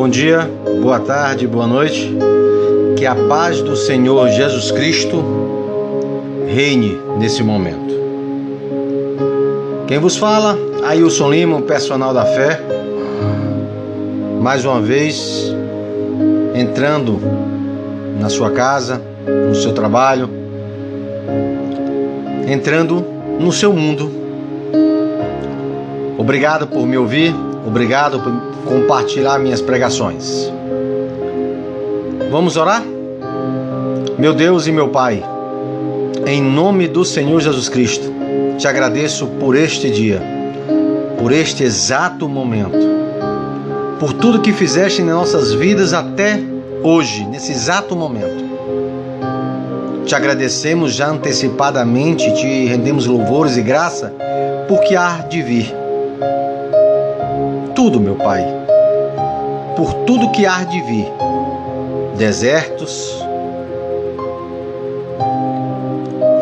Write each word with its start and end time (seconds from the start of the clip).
Bom 0.00 0.08
dia, 0.08 0.50
boa 0.80 0.98
tarde, 0.98 1.46
boa 1.46 1.66
noite. 1.66 2.10
Que 2.96 3.04
a 3.04 3.14
paz 3.14 3.60
do 3.60 3.76
Senhor 3.76 4.30
Jesus 4.30 4.70
Cristo 4.72 5.22
reine 6.48 6.98
nesse 7.18 7.42
momento. 7.42 7.94
Quem 9.86 9.98
vos 9.98 10.16
fala? 10.16 10.56
Ailson 10.82 11.30
Lima, 11.30 11.60
personal 11.60 12.14
da 12.14 12.24
fé. 12.24 12.62
Mais 14.40 14.64
uma 14.64 14.80
vez, 14.80 15.54
entrando 16.54 17.20
na 18.18 18.30
sua 18.30 18.52
casa, 18.52 19.02
no 19.50 19.54
seu 19.54 19.74
trabalho, 19.74 20.30
entrando 22.48 23.04
no 23.38 23.52
seu 23.52 23.70
mundo. 23.74 24.10
Obrigado 26.16 26.66
por 26.66 26.86
me 26.86 26.96
ouvir, 26.96 27.34
obrigado 27.66 28.18
por 28.18 28.49
compartilhar 28.66 29.38
minhas 29.38 29.60
pregações. 29.60 30.50
Vamos 32.30 32.56
orar? 32.56 32.84
Meu 34.18 34.32
Deus 34.34 34.66
e 34.66 34.72
meu 34.72 34.88
Pai, 34.88 35.24
em 36.26 36.42
nome 36.42 36.86
do 36.86 37.04
Senhor 37.04 37.40
Jesus 37.40 37.68
Cristo, 37.68 38.12
te 38.58 38.68
agradeço 38.68 39.26
por 39.26 39.56
este 39.56 39.90
dia, 39.90 40.22
por 41.18 41.32
este 41.32 41.64
exato 41.64 42.28
momento, 42.28 42.78
por 43.98 44.12
tudo 44.12 44.40
que 44.40 44.52
fizeste 44.52 45.02
em 45.02 45.06
nossas 45.06 45.52
vidas 45.52 45.92
até 45.92 46.38
hoje, 46.82 47.24
nesse 47.26 47.52
exato 47.52 47.96
momento. 47.96 48.44
Te 50.04 50.14
agradecemos 50.14 50.92
já 50.94 51.08
antecipadamente, 51.08 52.32
te 52.34 52.66
rendemos 52.66 53.06
louvores 53.06 53.56
e 53.56 53.62
graça, 53.62 54.12
porque 54.68 54.94
há 54.94 55.18
de 55.28 55.42
vir 55.42 55.79
tudo, 57.80 57.98
meu 57.98 58.14
Pai, 58.14 58.44
por 59.74 59.94
tudo 60.04 60.30
que 60.32 60.44
há 60.44 60.64
de 60.64 60.82
vir 60.82 61.10
desertos, 62.14 63.24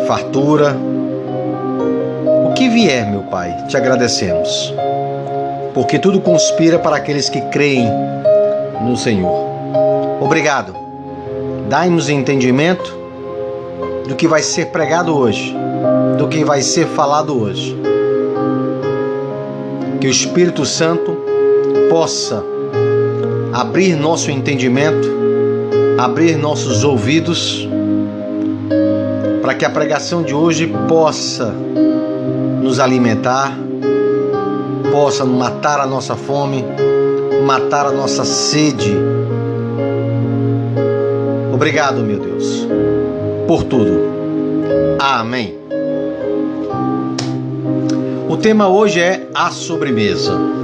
fartura, 0.08 0.76
o 2.44 2.52
que 2.54 2.68
vier, 2.68 3.08
meu 3.08 3.22
Pai, 3.22 3.56
te 3.68 3.76
agradecemos, 3.76 4.74
porque 5.74 5.96
tudo 5.96 6.20
conspira 6.20 6.76
para 6.76 6.96
aqueles 6.96 7.30
que 7.30 7.40
creem 7.42 7.88
no 8.82 8.96
Senhor. 8.96 9.46
Obrigado. 10.20 10.74
Dai-nos 11.68 12.08
entendimento 12.08 12.98
do 14.08 14.16
que 14.16 14.26
vai 14.26 14.42
ser 14.42 14.72
pregado 14.72 15.16
hoje, 15.16 15.56
do 16.18 16.26
que 16.26 16.42
vai 16.42 16.62
ser 16.62 16.88
falado 16.88 17.40
hoje. 17.40 17.80
Que 20.00 20.08
o 20.08 20.10
Espírito 20.10 20.66
Santo 20.66 21.17
possa 21.88 22.44
abrir 23.52 23.96
nosso 23.96 24.30
entendimento, 24.30 25.08
abrir 25.98 26.36
nossos 26.36 26.84
ouvidos, 26.84 27.68
para 29.42 29.54
que 29.54 29.64
a 29.64 29.70
pregação 29.70 30.22
de 30.22 30.34
hoje 30.34 30.72
possa 30.86 31.54
nos 32.62 32.78
alimentar, 32.78 33.58
possa 34.92 35.24
matar 35.24 35.80
a 35.80 35.86
nossa 35.86 36.14
fome, 36.14 36.64
matar 37.44 37.86
a 37.86 37.92
nossa 37.92 38.24
sede. 38.24 38.94
Obrigado, 41.52 42.02
meu 42.02 42.18
Deus, 42.18 42.66
por 43.46 43.64
tudo. 43.64 44.08
Amém. 44.98 45.58
O 48.28 48.36
tema 48.36 48.68
hoje 48.68 49.00
é 49.00 49.26
a 49.34 49.50
sobremesa. 49.50 50.57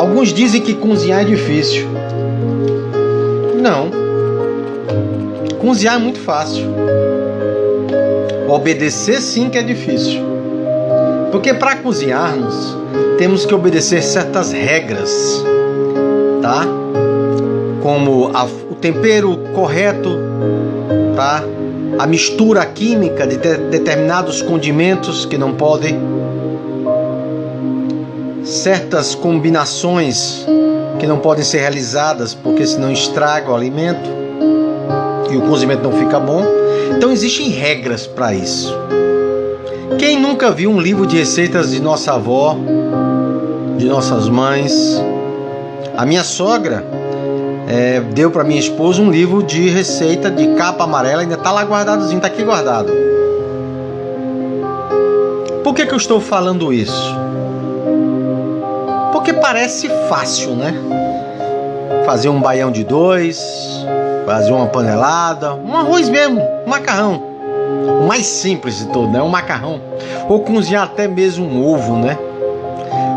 Alguns 0.00 0.32
dizem 0.32 0.62
que 0.62 0.72
cozinhar 0.72 1.20
é 1.20 1.24
difícil. 1.24 1.86
Não. 3.60 3.90
Cozinhar 5.58 5.96
é 5.96 5.98
muito 5.98 6.18
fácil. 6.20 6.64
Obedecer 8.48 9.20
sim 9.20 9.50
que 9.50 9.58
é 9.58 9.62
difícil. 9.62 10.22
Porque 11.30 11.52
para 11.52 11.76
cozinharmos, 11.76 12.74
temos 13.18 13.44
que 13.44 13.54
obedecer 13.54 14.02
certas 14.02 14.52
regras, 14.52 15.44
tá? 16.40 16.66
Como 17.82 18.30
a, 18.32 18.46
o 18.46 18.74
tempero 18.76 19.36
correto, 19.54 20.18
tá? 21.14 21.44
A 21.98 22.06
mistura 22.06 22.64
química 22.64 23.26
de 23.26 23.36
determinados 23.36 24.40
condimentos 24.40 25.26
que 25.26 25.36
não 25.36 25.52
podem 25.52 25.94
certas 28.50 29.14
combinações 29.14 30.44
que 30.98 31.06
não 31.06 31.18
podem 31.18 31.44
ser 31.44 31.60
realizadas 31.60 32.34
porque 32.34 32.66
senão 32.66 32.90
estraga 32.90 33.50
o 33.50 33.54
alimento 33.54 34.10
e 35.30 35.36
o 35.36 35.42
cozimento 35.42 35.84
não 35.84 35.92
fica 35.92 36.18
bom. 36.18 36.44
Então 36.96 37.12
existem 37.12 37.48
regras 37.48 38.06
para 38.06 38.34
isso. 38.34 38.76
Quem 39.98 40.18
nunca 40.18 40.50
viu 40.50 40.70
um 40.70 40.80
livro 40.80 41.06
de 41.06 41.16
receitas 41.16 41.70
de 41.70 41.80
nossa 41.80 42.14
avó, 42.14 42.56
de 43.78 43.86
nossas 43.86 44.28
mães? 44.28 45.00
A 45.96 46.04
minha 46.04 46.24
sogra 46.24 46.84
é, 47.68 48.00
deu 48.00 48.30
para 48.30 48.42
minha 48.42 48.58
esposa 48.58 49.00
um 49.00 49.10
livro 49.10 49.42
de 49.44 49.68
receita 49.68 50.28
de 50.28 50.54
capa 50.54 50.84
amarela, 50.84 51.22
ainda 51.22 51.34
está 51.34 51.52
lá 51.52 51.62
guardadozinho, 51.62 52.16
está 52.16 52.26
aqui 52.26 52.42
guardado. 52.42 52.90
Por 55.62 55.72
que, 55.72 55.86
que 55.86 55.92
eu 55.92 55.98
estou 55.98 56.20
falando 56.20 56.72
isso? 56.72 57.14
Porque 59.30 59.42
parece 59.42 59.88
fácil, 60.08 60.56
né? 60.56 60.74
Fazer 62.04 62.28
um 62.28 62.40
baião 62.40 62.72
de 62.72 62.82
dois, 62.82 63.40
fazer 64.26 64.50
uma 64.50 64.66
panelada, 64.66 65.54
um 65.54 65.76
arroz 65.76 66.08
mesmo, 66.08 66.40
um 66.66 66.68
macarrão. 66.68 67.22
O 68.02 68.08
mais 68.08 68.26
simples 68.26 68.78
de 68.78 68.86
todo, 68.86 69.08
né? 69.08 69.22
Um 69.22 69.28
macarrão. 69.28 69.80
Ou 70.28 70.40
cozinhar 70.40 70.82
até 70.82 71.06
mesmo 71.06 71.46
um 71.46 71.64
ovo, 71.64 71.96
né? 71.96 72.18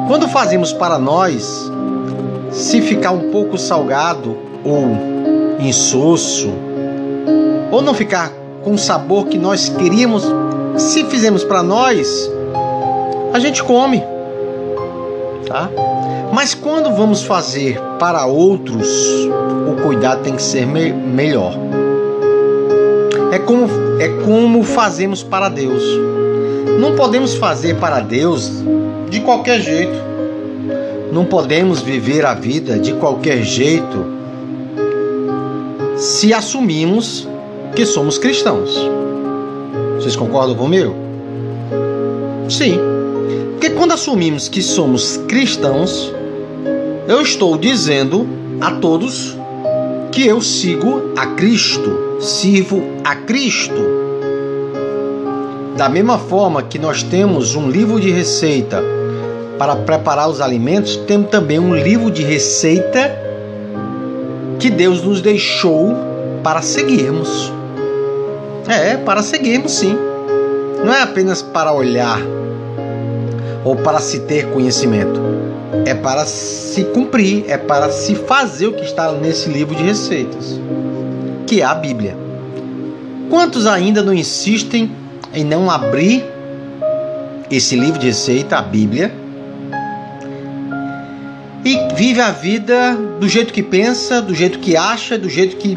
Quando 0.08 0.28
fazemos 0.28 0.72
para 0.72 1.00
nós, 1.00 1.72
se 2.52 2.80
ficar 2.80 3.10
um 3.10 3.32
pouco 3.32 3.58
salgado 3.58 4.38
ou 4.64 4.86
insosso, 5.60 6.54
ou 7.72 7.82
não 7.82 7.96
ficar 7.96 8.32
com 8.64 8.74
o 8.74 8.78
sabor 8.78 9.26
que 9.26 9.38
nós 9.40 9.68
queríamos, 9.68 10.24
se 10.78 11.06
fizermos 11.06 11.44
para 11.44 11.64
nós, 11.64 12.30
a 13.34 13.40
gente 13.40 13.64
come, 13.64 14.13
tá? 15.54 15.70
Mas 16.34 16.56
quando 16.56 16.96
vamos 16.96 17.22
fazer 17.24 17.80
para 18.00 18.26
outros, 18.26 18.88
o 19.72 19.84
cuidado 19.84 20.24
tem 20.24 20.36
que 20.36 20.42
ser 20.42 20.66
me 20.66 20.92
melhor. 20.92 21.54
É 23.32 23.38
como, 23.38 23.68
é 24.00 24.10
como 24.26 24.64
fazemos 24.64 25.22
para 25.22 25.50
Deus. 25.50 25.84
Não 26.80 26.96
podemos 26.96 27.36
fazer 27.36 27.76
para 27.76 28.00
Deus 28.00 28.52
de 29.10 29.20
qualquer 29.22 29.62
jeito. 29.62 29.96
Não 31.12 31.26
podemos 31.26 31.82
viver 31.82 32.26
a 32.26 32.34
vida 32.34 32.80
de 32.80 32.94
qualquer 32.94 33.44
jeito 33.44 34.12
se 35.96 36.34
assumimos 36.34 37.28
que 37.76 37.86
somos 37.86 38.18
cristãos. 38.18 38.76
Vocês 39.98 40.16
concordam 40.16 40.56
comigo? 40.56 40.96
Sim. 42.50 42.93
Porque 43.64 43.78
quando 43.78 43.94
assumimos 43.94 44.50
que 44.50 44.62
somos 44.62 45.16
cristãos, 45.26 46.14
eu 47.08 47.22
estou 47.22 47.58
dizendo 47.58 48.28
a 48.60 48.72
todos 48.72 49.38
que 50.12 50.28
eu 50.28 50.42
sigo 50.42 51.14
a 51.16 51.28
Cristo, 51.28 52.20
sirvo 52.20 52.84
a 53.06 53.16
Cristo. 53.16 53.82
Da 55.78 55.88
mesma 55.88 56.18
forma 56.18 56.62
que 56.62 56.78
nós 56.78 57.04
temos 57.04 57.56
um 57.56 57.70
livro 57.70 58.02
de 58.02 58.12
receita 58.12 58.84
para 59.58 59.78
preparar 59.78 60.30
os 60.30 60.42
alimentos, 60.42 60.98
temos 60.98 61.30
também 61.30 61.58
um 61.58 61.74
livro 61.74 62.12
de 62.12 62.22
receita 62.22 63.18
que 64.60 64.70
Deus 64.70 65.02
nos 65.02 65.22
deixou 65.22 65.96
para 66.44 66.62
seguirmos. 66.62 67.50
É, 68.68 68.98
para 68.98 69.24
seguirmos 69.24 69.72
sim. 69.72 69.98
Não 70.84 70.94
é 70.94 71.02
apenas 71.02 71.42
para 71.42 71.72
olhar 71.72 72.20
ou 73.64 73.76
para 73.76 74.00
se 74.00 74.22
ter 74.22 74.50
conhecimento 74.52 75.20
é 75.86 75.94
para 75.94 76.26
se 76.26 76.84
cumprir, 76.86 77.46
é 77.48 77.58
para 77.58 77.90
se 77.90 78.16
fazer 78.16 78.68
o 78.68 78.74
que 78.74 78.84
está 78.84 79.12
nesse 79.12 79.50
livro 79.50 79.76
de 79.76 79.84
receitas, 79.84 80.60
que 81.48 81.62
é 81.62 81.66
a 81.66 81.74
Bíblia. 81.74 82.16
Quantos 83.30 83.66
ainda 83.66 84.02
não 84.02 84.14
insistem 84.14 84.92
em 85.34 85.44
não 85.44 85.70
abrir 85.70 86.24
esse 87.50 87.76
livro 87.76 88.00
de 88.00 88.08
receita, 88.08 88.58
a 88.58 88.62
Bíblia, 88.62 89.14
e 91.66 91.96
vive 91.96 92.20
a 92.22 92.32
vida 92.32 92.96
do 93.20 93.28
jeito 93.28 93.54
que 93.54 93.64
pensa, 93.64 94.22
do 94.22 94.36
jeito 94.36 94.60
que 94.60 94.76
acha, 94.76 95.18
do 95.18 95.30
jeito 95.30 95.56
que 95.58 95.76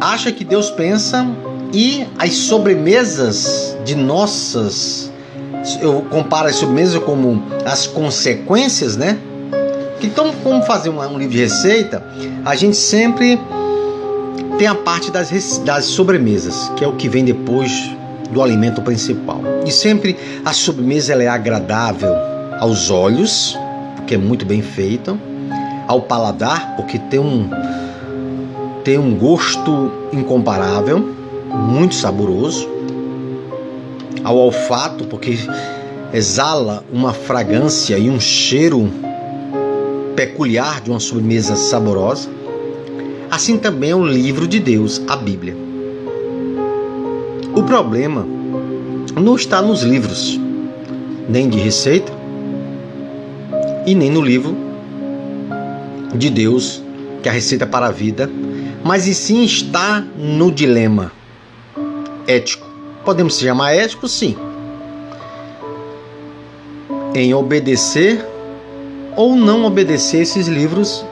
acha 0.00 0.32
que 0.32 0.44
Deus 0.44 0.70
pensa, 0.70 1.26
e 1.72 2.06
as 2.18 2.34
sobremesas 2.34 3.76
de 3.84 3.94
nossas 3.94 5.10
eu 5.80 6.02
comparo 6.10 6.48
as 6.48 6.56
sobremesas 6.56 7.02
como 7.02 7.42
as 7.64 7.86
consequências, 7.86 8.96
né? 8.96 9.18
Então, 10.00 10.32
como 10.44 10.62
fazer 10.62 10.90
um, 10.90 11.18
livro 11.18 11.32
de 11.32 11.38
receita, 11.38 12.02
a 12.44 12.54
gente 12.54 12.76
sempre 12.76 13.38
tem 14.56 14.66
a 14.66 14.74
parte 14.74 15.10
das, 15.10 15.58
das 15.58 15.84
sobremesas, 15.86 16.70
que 16.76 16.84
é 16.84 16.88
o 16.88 16.92
que 16.92 17.08
vem 17.08 17.24
depois 17.24 17.72
do 18.30 18.42
alimento 18.42 18.80
principal. 18.82 19.40
E 19.66 19.72
sempre 19.72 20.16
a 20.44 20.52
sobremesa 20.52 21.14
é 21.14 21.26
agradável 21.26 22.14
aos 22.60 22.90
olhos, 22.90 23.58
porque 23.96 24.14
é 24.14 24.18
muito 24.18 24.46
bem 24.46 24.62
feita, 24.62 25.16
ao 25.86 26.02
paladar, 26.02 26.76
porque 26.76 26.98
tem 26.98 27.18
um, 27.18 27.50
tem 28.84 28.98
um 28.98 29.16
gosto 29.16 29.90
incomparável, 30.12 30.98
muito 31.48 31.94
saboroso, 31.94 32.68
ao 34.24 34.36
olfato, 34.36 35.04
porque 35.04 35.38
exala 36.12 36.84
uma 36.92 37.12
fragrância 37.12 37.98
e 37.98 38.08
um 38.08 38.20
cheiro 38.20 38.90
peculiar 40.16 40.80
de 40.80 40.90
uma 40.90 41.00
sobremesa 41.00 41.54
saborosa. 41.56 42.28
Assim 43.30 43.58
também 43.58 43.90
é 43.90 43.94
o 43.94 44.06
livro 44.06 44.48
de 44.48 44.58
Deus, 44.58 45.02
a 45.06 45.16
Bíblia. 45.16 45.56
O 47.54 47.62
problema 47.62 48.26
não 49.14 49.36
está 49.36 49.60
nos 49.60 49.82
livros, 49.82 50.38
nem 51.28 51.48
de 51.48 51.58
receita, 51.58 52.12
e 53.86 53.94
nem 53.94 54.10
no 54.10 54.20
livro 54.20 54.56
de 56.14 56.30
Deus, 56.30 56.82
que 57.22 57.28
é 57.28 57.32
a 57.32 57.34
receita 57.34 57.66
para 57.66 57.86
a 57.86 57.90
vida, 57.90 58.30
mas 58.84 59.06
e 59.06 59.14
sim 59.14 59.44
está 59.44 60.04
no 60.16 60.52
dilema 60.52 61.12
ético. 62.26 62.67
Podemos 63.08 63.36
se 63.36 63.44
chamar 63.46 63.72
ético? 63.72 64.06
Sim. 64.06 64.36
Em 67.14 67.32
obedecer 67.32 68.22
ou 69.16 69.34
não 69.34 69.64
obedecer 69.64 70.20
esses 70.20 70.46
livros 70.46 71.06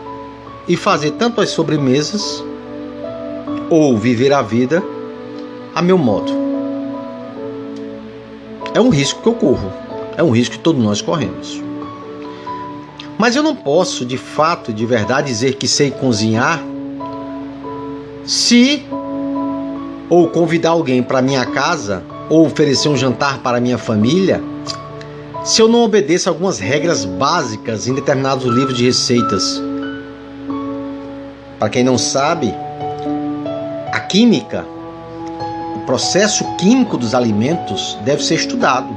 e 0.68 0.76
fazer 0.76 1.12
tanto 1.12 1.40
as 1.40 1.48
sobremesas 1.48 2.44
ou 3.70 3.96
viver 3.96 4.30
a 4.30 4.42
vida 4.42 4.84
a 5.74 5.80
meu 5.80 5.96
modo. 5.96 6.30
É 8.74 8.80
um 8.82 8.90
risco 8.90 9.22
que 9.22 9.28
eu 9.30 9.34
corro, 9.34 9.72
é 10.18 10.22
um 10.22 10.32
risco 10.32 10.56
que 10.56 10.60
todos 10.60 10.84
nós 10.84 11.00
corremos. 11.00 11.62
Mas 13.16 13.36
eu 13.36 13.42
não 13.42 13.56
posso, 13.56 14.04
de 14.04 14.18
fato, 14.18 14.70
de 14.70 14.84
verdade, 14.84 15.28
dizer 15.28 15.54
que 15.54 15.66
sei 15.66 15.90
cozinhar 15.90 16.62
se 18.22 18.84
ou 20.08 20.28
convidar 20.28 20.70
alguém 20.70 21.02
para 21.02 21.22
minha 21.22 21.44
casa 21.46 22.02
ou 22.28 22.46
oferecer 22.46 22.88
um 22.88 22.96
jantar 22.96 23.38
para 23.38 23.60
minha 23.60 23.78
família 23.78 24.42
se 25.44 25.62
eu 25.62 25.68
não 25.68 25.84
obedeço 25.84 26.28
algumas 26.28 26.58
regras 26.58 27.04
básicas 27.04 27.86
em 27.86 27.94
determinados 27.94 28.52
livros 28.52 28.76
de 28.76 28.84
receitas. 28.84 29.62
Para 31.56 31.68
quem 31.68 31.84
não 31.84 31.96
sabe, 31.96 32.52
a 33.92 34.00
química, 34.00 34.66
o 35.76 35.86
processo 35.86 36.44
químico 36.56 36.98
dos 36.98 37.14
alimentos 37.14 37.96
deve 38.04 38.24
ser 38.24 38.34
estudado. 38.34 38.88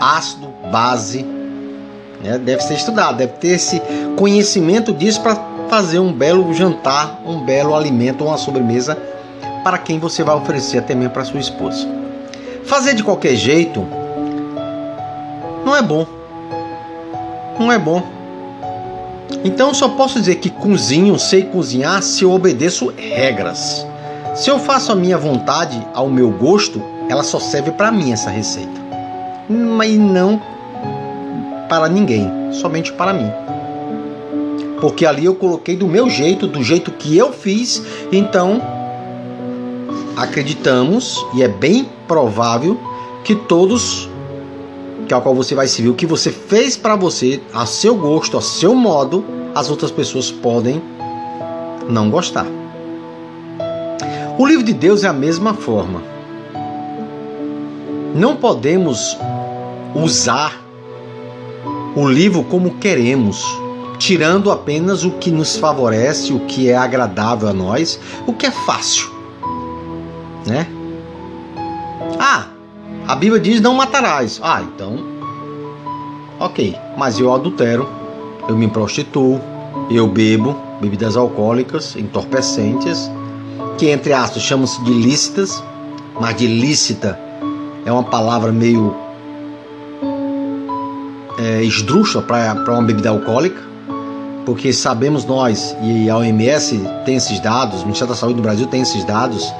Ácido, 0.00 0.48
base, 0.72 1.22
né? 2.24 2.38
deve 2.38 2.62
ser 2.62 2.74
estudado, 2.74 3.18
deve 3.18 3.34
ter 3.34 3.56
esse 3.56 3.82
conhecimento 4.16 4.94
disso 4.94 5.20
para 5.20 5.36
fazer 5.68 5.98
um 5.98 6.12
belo 6.12 6.52
jantar, 6.54 7.20
um 7.26 7.44
belo 7.44 7.74
alimento, 7.76 8.24
uma 8.24 8.38
sobremesa 8.38 8.96
para 9.62 9.78
quem 9.78 9.98
você 9.98 10.22
vai 10.22 10.34
oferecer 10.34 10.78
até 10.78 10.94
mesmo 10.94 11.12
para 11.12 11.24
sua 11.24 11.40
esposa. 11.40 11.86
Fazer 12.64 12.94
de 12.94 13.02
qualquer 13.02 13.34
jeito 13.34 13.86
não 15.64 15.76
é 15.76 15.82
bom. 15.82 16.06
Não 17.58 17.70
é 17.70 17.78
bom. 17.78 18.02
Então 19.44 19.72
só 19.72 19.88
posso 19.88 20.18
dizer 20.18 20.36
que 20.36 20.50
cozinho, 20.50 21.18
sei 21.18 21.44
cozinhar 21.44 22.02
se 22.02 22.24
eu 22.24 22.32
obedeço 22.32 22.92
regras. 22.96 23.86
Se 24.34 24.50
eu 24.50 24.58
faço 24.58 24.92
a 24.92 24.94
minha 24.94 25.18
vontade, 25.18 25.84
ao 25.94 26.08
meu 26.08 26.30
gosto, 26.30 26.82
ela 27.08 27.22
só 27.22 27.38
serve 27.38 27.72
para 27.72 27.90
mim 27.90 28.12
essa 28.12 28.30
receita. 28.30 28.80
Mas 29.48 29.98
não 29.98 30.40
para 31.68 31.88
ninguém, 31.88 32.30
somente 32.52 32.92
para 32.92 33.12
mim. 33.12 33.30
Porque 34.80 35.04
ali 35.04 35.24
eu 35.24 35.34
coloquei 35.34 35.76
do 35.76 35.86
meu 35.86 36.08
jeito, 36.08 36.46
do 36.46 36.62
jeito 36.62 36.90
que 36.90 37.16
eu 37.16 37.32
fiz, 37.32 37.82
então 38.10 38.79
acreditamos 40.16 41.24
e 41.34 41.42
é 41.42 41.48
bem 41.48 41.88
provável 42.06 42.78
que 43.24 43.34
todos 43.34 44.08
que 45.06 45.14
ao 45.14 45.22
qual 45.22 45.34
você 45.34 45.56
vai 45.56 45.66
se 45.66 45.88
o 45.88 45.94
que 45.94 46.06
você 46.06 46.30
fez 46.30 46.76
para 46.76 46.94
você, 46.94 47.40
a 47.52 47.66
seu 47.66 47.96
gosto, 47.96 48.38
a 48.38 48.40
seu 48.40 48.76
modo, 48.76 49.24
as 49.52 49.68
outras 49.68 49.90
pessoas 49.90 50.30
podem 50.30 50.80
não 51.88 52.08
gostar. 52.08 52.46
O 54.38 54.46
livro 54.46 54.62
de 54.64 54.72
Deus 54.72 55.02
é 55.02 55.08
a 55.08 55.12
mesma 55.12 55.52
forma. 55.52 56.00
Não 58.14 58.36
podemos 58.36 59.18
usar 59.96 60.64
o 61.96 62.08
livro 62.08 62.44
como 62.44 62.76
queremos, 62.76 63.44
tirando 63.98 64.50
apenas 64.50 65.04
o 65.04 65.10
que 65.10 65.30
nos 65.30 65.56
favorece, 65.56 66.32
o 66.32 66.40
que 66.40 66.70
é 66.70 66.76
agradável 66.76 67.48
a 67.48 67.52
nós, 67.52 67.98
o 68.26 68.32
que 68.32 68.46
é 68.46 68.50
fácil, 68.50 69.10
né? 70.46 70.66
Ah, 72.18 72.46
a 73.06 73.14
Bíblia 73.14 73.40
diz 73.40 73.60
não 73.60 73.74
matarás. 73.74 74.40
Ah, 74.42 74.62
então. 74.62 74.98
Ok, 76.38 76.76
mas 76.96 77.18
eu 77.18 77.32
adultero, 77.34 77.88
eu 78.48 78.56
me 78.56 78.68
prostituo, 78.68 79.40
eu 79.90 80.06
bebo 80.06 80.56
bebidas 80.80 81.16
alcoólicas, 81.16 81.94
entorpecentes, 81.96 83.10
que 83.76 83.90
entre 83.90 84.12
aspas 84.12 84.42
chamam-se 84.42 84.82
de 84.82 84.92
lícitas, 84.92 85.62
mas 86.18 86.36
de 86.36 86.46
lícita 86.46 87.18
é 87.84 87.92
uma 87.92 88.04
palavra 88.04 88.50
meio 88.52 88.94
é, 91.38 91.62
esdrúxula 91.62 92.24
para 92.24 92.72
uma 92.72 92.82
bebida 92.82 93.10
alcoólica, 93.10 93.60
porque 94.44 94.72
sabemos 94.72 95.24
nós, 95.24 95.76
e 95.82 96.08
a 96.08 96.16
OMS 96.16 96.80
tem 97.04 97.16
esses 97.16 97.40
dados, 97.40 97.80
o 97.80 97.84
Ministério 97.84 98.14
da 98.14 98.18
Saúde 98.18 98.36
do 98.36 98.42
Brasil 98.42 98.66
tem 98.66 98.82
esses 98.82 99.04
dados, 99.04 99.52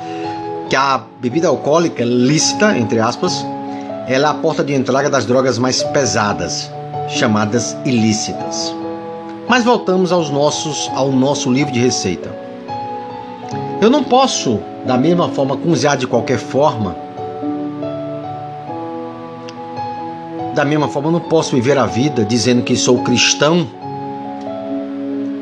que 0.70 0.76
a 0.76 1.02
bebida 1.20 1.48
alcoólica 1.48 2.04
lícita, 2.04 2.78
entre 2.78 3.00
aspas, 3.00 3.44
ela 4.06 4.28
é 4.28 4.30
a 4.30 4.34
porta 4.34 4.62
de 4.62 4.72
entrada 4.72 5.10
das 5.10 5.26
drogas 5.26 5.58
mais 5.58 5.82
pesadas, 5.82 6.70
chamadas 7.08 7.76
ilícitas. 7.84 8.72
Mas 9.48 9.64
voltamos 9.64 10.12
aos 10.12 10.30
nossos, 10.30 10.88
ao 10.94 11.10
nosso 11.10 11.50
livro 11.50 11.72
de 11.72 11.80
receita. 11.80 12.30
Eu 13.82 13.90
não 13.90 14.04
posso, 14.04 14.60
da 14.86 14.96
mesma 14.96 15.28
forma, 15.30 15.56
cozinhar 15.56 15.96
de 15.96 16.06
qualquer 16.06 16.38
forma. 16.38 16.94
Da 20.54 20.64
mesma 20.64 20.86
forma, 20.86 21.08
eu 21.08 21.12
não 21.12 21.20
posso 21.20 21.56
viver 21.56 21.78
a 21.78 21.86
vida 21.86 22.24
dizendo 22.24 22.62
que 22.62 22.76
sou 22.76 23.02
cristão 23.02 23.66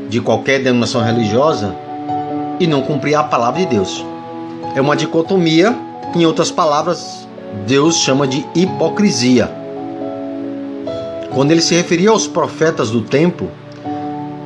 de 0.08 0.23
qualquer 0.23 0.61
denominação 0.61 1.02
religiosa 1.02 1.75
e 2.58 2.66
não 2.66 2.80
cumprir 2.80 3.14
a 3.14 3.25
palavra 3.25 3.61
de 3.61 3.66
Deus. 3.66 4.02
É 4.75 4.81
uma 4.81 4.97
dicotomia, 4.97 5.77
em 6.15 6.25
outras 6.25 6.50
palavras, 6.50 7.27
Deus 7.67 7.97
chama 7.97 8.27
de 8.27 8.47
hipocrisia. 8.55 9.50
Quando 11.35 11.50
ele 11.50 11.61
se 11.61 11.75
referia 11.75 12.11
aos 12.11 12.27
profetas 12.27 12.91
do 12.91 13.03
templo, 13.03 13.50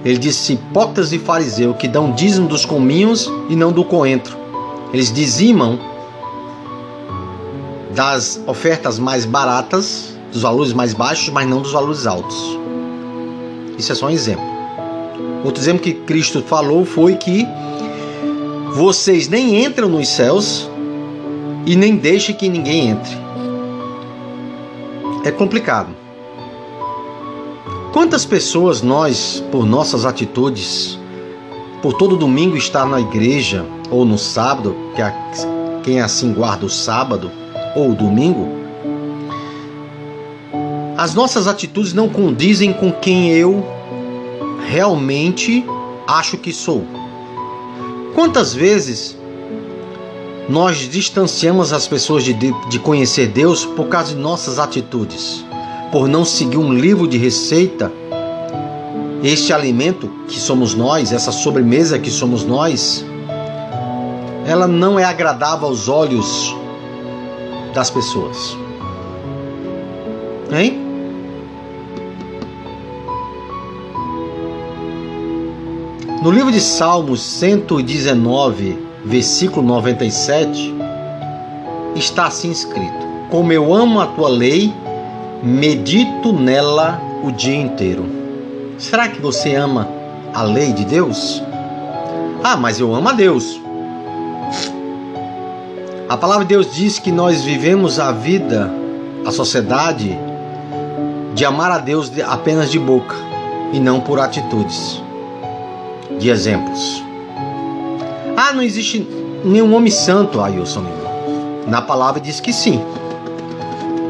ele 0.04 0.18
disse 0.18 0.54
hipócritas 0.54 1.12
e 1.12 1.18
fariseu 1.18 1.74
que 1.74 1.86
dão 1.86 2.12
dízimo 2.12 2.48
dos 2.48 2.64
cominhos 2.64 3.30
e 3.48 3.54
não 3.54 3.72
do 3.72 3.84
coentro. 3.84 4.36
Eles 4.92 5.12
dizimam 5.12 5.78
das 7.94 8.40
ofertas 8.46 8.98
mais 8.98 9.24
baratas, 9.24 10.16
dos 10.32 10.42
valores 10.42 10.72
mais 10.72 10.92
baixos, 10.94 11.28
mas 11.28 11.46
não 11.46 11.60
dos 11.60 11.72
valores 11.72 12.06
altos. 12.06 12.58
Isso 13.78 13.92
é 13.92 13.94
só 13.94 14.06
um 14.06 14.10
exemplo. 14.10 14.44
Outro 15.44 15.62
exemplo 15.62 15.82
que 15.82 15.92
Cristo 15.92 16.42
falou 16.42 16.84
foi 16.84 17.16
que 17.16 17.46
vocês 18.74 19.28
nem 19.28 19.62
entram 19.64 19.88
nos 19.88 20.08
céus 20.08 20.70
e 21.66 21.76
nem 21.76 21.96
deixem 21.96 22.34
que 22.34 22.48
ninguém 22.48 22.88
entre. 22.88 23.16
É 25.24 25.30
complicado. 25.30 25.94
Quantas 27.92 28.24
pessoas 28.24 28.80
nós, 28.80 29.44
por 29.52 29.66
nossas 29.66 30.06
atitudes, 30.06 30.98
por 31.82 31.92
todo 31.92 32.16
domingo 32.16 32.56
estar 32.56 32.86
na 32.86 32.98
igreja 33.00 33.66
ou 33.90 34.06
no 34.06 34.16
sábado, 34.16 34.74
que 34.96 35.02
é 35.02 35.14
quem 35.82 36.00
assim 36.00 36.32
guarda 36.32 36.64
o 36.64 36.70
sábado 36.70 37.30
ou 37.76 37.90
o 37.90 37.94
domingo, 37.94 38.48
as 40.96 41.14
nossas 41.14 41.46
atitudes 41.46 41.92
não 41.92 42.08
condizem 42.08 42.72
com 42.72 42.90
quem 42.90 43.30
eu 43.30 43.62
realmente 44.66 45.64
acho 46.06 46.38
que 46.38 46.52
sou. 46.52 47.01
Quantas 48.14 48.54
vezes 48.54 49.16
nós 50.48 50.76
distanciamos 50.78 51.72
as 51.72 51.86
pessoas 51.86 52.24
de, 52.24 52.34
de 52.34 52.78
conhecer 52.78 53.28
Deus 53.28 53.64
por 53.64 53.88
causa 53.88 54.14
de 54.14 54.20
nossas 54.20 54.58
atitudes, 54.58 55.44
por 55.90 56.08
não 56.08 56.24
seguir 56.24 56.58
um 56.58 56.72
livro 56.72 57.06
de 57.06 57.16
receita 57.16 57.90
este 59.22 59.52
alimento 59.52 60.10
que 60.26 60.38
somos 60.38 60.74
nós, 60.74 61.12
essa 61.12 61.30
sobremesa 61.30 61.98
que 61.98 62.10
somos 62.10 62.44
nós, 62.44 63.04
ela 64.44 64.66
não 64.66 64.98
é 64.98 65.04
agradável 65.04 65.68
aos 65.68 65.88
olhos 65.88 66.54
das 67.72 67.88
pessoas. 67.88 68.56
Hein? 70.50 70.91
No 76.22 76.30
livro 76.30 76.52
de 76.52 76.60
Salmos 76.60 77.20
119, 77.20 78.78
versículo 79.04 79.66
97, 79.66 80.72
está 81.96 82.26
assim 82.26 82.52
escrito: 82.52 83.04
Como 83.28 83.52
eu 83.52 83.74
amo 83.74 84.00
a 84.00 84.06
tua 84.06 84.28
lei, 84.28 84.72
medito 85.42 86.32
nela 86.32 87.02
o 87.24 87.32
dia 87.32 87.56
inteiro. 87.56 88.06
Será 88.78 89.08
que 89.08 89.20
você 89.20 89.56
ama 89.56 89.88
a 90.32 90.44
lei 90.44 90.72
de 90.72 90.84
Deus? 90.84 91.42
Ah, 92.44 92.56
mas 92.56 92.78
eu 92.78 92.94
amo 92.94 93.08
a 93.08 93.12
Deus. 93.14 93.60
A 96.08 96.16
palavra 96.16 96.44
de 96.44 96.54
Deus 96.54 96.72
diz 96.72 97.00
que 97.00 97.10
nós 97.10 97.42
vivemos 97.42 97.98
a 97.98 98.12
vida, 98.12 98.70
a 99.26 99.32
sociedade, 99.32 100.16
de 101.34 101.44
amar 101.44 101.72
a 101.72 101.78
Deus 101.78 102.12
apenas 102.24 102.70
de 102.70 102.78
boca 102.78 103.16
e 103.72 103.80
não 103.80 103.98
por 103.98 104.20
atitudes, 104.20 105.02
de 106.18 106.30
exemplos. 106.30 107.02
Ah, 108.36 108.52
não 108.52 108.62
existe 108.62 109.06
nenhum 109.44 109.74
homem 109.74 109.90
santo, 109.90 110.40
Ailson 110.40 110.84
Na 111.66 111.82
palavra 111.82 112.20
diz 112.20 112.40
que 112.40 112.52
sim. 112.52 112.80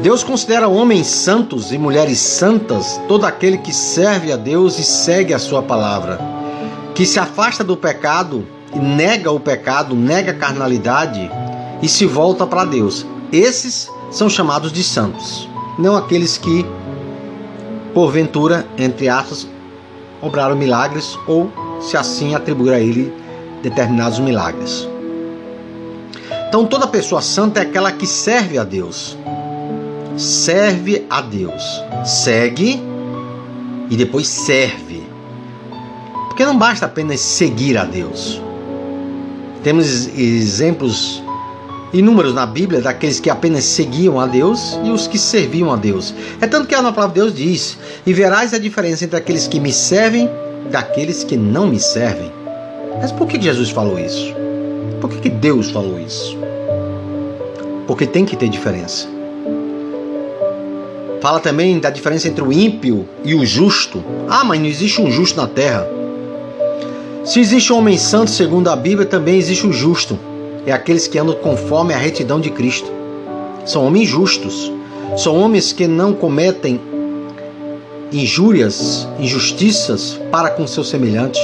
Deus 0.01 0.23
considera 0.23 0.67
homens 0.67 1.07
santos 1.07 1.71
e 1.71 1.77
mulheres 1.77 2.19
santas 2.19 2.99
todo 3.07 3.25
aquele 3.25 3.57
que 3.57 3.73
serve 3.73 4.33
a 4.33 4.35
Deus 4.35 4.77
e 4.77 4.83
segue 4.83 5.33
a 5.33 5.39
sua 5.39 5.61
palavra, 5.61 6.19
que 6.93 7.05
se 7.05 7.19
afasta 7.19 7.63
do 7.63 7.77
pecado 7.77 8.45
e 8.73 8.79
nega 8.79 9.31
o 9.31 9.39
pecado, 9.39 9.95
nega 9.95 10.31
a 10.31 10.35
carnalidade 10.35 11.31
e 11.81 11.87
se 11.87 12.05
volta 12.05 12.45
para 12.45 12.65
Deus. 12.65 13.05
Esses 13.31 13.89
são 14.11 14.29
chamados 14.29 14.73
de 14.73 14.83
santos, 14.83 15.47
não 15.79 15.95
aqueles 15.95 16.37
que, 16.37 16.65
porventura, 17.93 18.67
entre 18.77 19.07
aspas, 19.07 19.47
obraram 20.21 20.55
milagres 20.55 21.17
ou 21.25 21.49
se 21.83 21.97
assim 21.97 22.33
atribuir 22.33 22.73
a 22.73 22.79
ele 22.79 23.13
determinados 23.61 24.19
milagres. 24.19 24.87
Então, 26.47 26.65
toda 26.65 26.87
pessoa 26.87 27.21
santa 27.21 27.59
é 27.59 27.63
aquela 27.63 27.91
que 27.91 28.05
serve 28.05 28.57
a 28.57 28.63
Deus. 28.63 29.17
Serve 30.15 31.05
a 31.09 31.21
Deus. 31.21 31.63
Segue 32.05 32.79
e 33.89 33.97
depois 33.97 34.27
serve. 34.27 35.03
Porque 36.27 36.45
não 36.45 36.57
basta 36.57 36.85
apenas 36.85 37.19
seguir 37.19 37.77
a 37.77 37.85
Deus. 37.85 38.41
Temos 39.63 40.07
exemplos 40.17 41.23
inúmeros 41.93 42.33
na 42.33 42.45
Bíblia 42.45 42.81
daqueles 42.81 43.19
que 43.19 43.29
apenas 43.29 43.63
seguiam 43.63 44.19
a 44.19 44.27
Deus 44.27 44.77
e 44.83 44.89
os 44.89 45.07
que 45.07 45.17
serviam 45.17 45.71
a 45.71 45.75
Deus. 45.75 46.13
É 46.41 46.47
tanto 46.47 46.67
que 46.67 46.75
a 46.75 46.81
palavra 46.81 47.07
de 47.07 47.13
Deus 47.21 47.33
diz: 47.33 47.77
E 48.05 48.13
verás 48.13 48.53
a 48.53 48.59
diferença 48.59 49.05
entre 49.05 49.17
aqueles 49.17 49.47
que 49.47 49.59
me 49.59 49.71
servem 49.71 50.29
daqueles 50.69 51.23
que 51.23 51.37
não 51.37 51.67
me 51.67 51.79
servem. 51.79 52.31
Mas 52.99 53.11
por 53.11 53.27
que 53.27 53.41
Jesus 53.41 53.69
falou 53.69 53.99
isso? 53.99 54.33
Por 55.01 55.09
que 55.09 55.29
Deus 55.29 55.71
falou 55.71 55.99
isso? 55.99 56.37
Porque 57.87 58.05
tem 58.05 58.25
que 58.25 58.35
ter 58.35 58.49
diferença. 58.49 59.07
Fala 61.21 61.39
também 61.39 61.79
da 61.79 61.89
diferença 61.89 62.27
entre 62.27 62.43
o 62.43 62.51
ímpio 62.51 63.07
e 63.23 63.33
o 63.33 63.45
justo. 63.45 64.03
Ah, 64.29 64.43
mas 64.43 64.59
não 64.59 64.67
existe 64.67 65.01
um 65.01 65.09
justo 65.09 65.39
na 65.39 65.47
terra. 65.47 65.87
Se 67.23 67.39
existe 67.39 67.71
um 67.71 67.77
homem 67.77 67.97
santo, 67.97 68.29
segundo 68.31 68.69
a 68.69 68.75
Bíblia, 68.75 69.07
também 69.07 69.37
existe 69.37 69.65
o 69.65 69.71
justo 69.71 70.19
é 70.65 70.71
aqueles 70.71 71.07
que 71.07 71.17
andam 71.19 71.35
conforme 71.35 71.93
a 71.93 71.97
retidão 71.97 72.39
de 72.39 72.49
Cristo. 72.49 72.89
São 73.65 73.85
homens 73.85 74.07
justos, 74.07 74.71
são 75.17 75.35
homens 75.35 75.71
que 75.71 75.87
não 75.87 76.13
cometem 76.13 76.79
injúrias, 78.13 79.07
injustiças 79.19 80.19
para 80.31 80.49
com 80.49 80.67
seu 80.67 80.83
semelhante. 80.83 81.39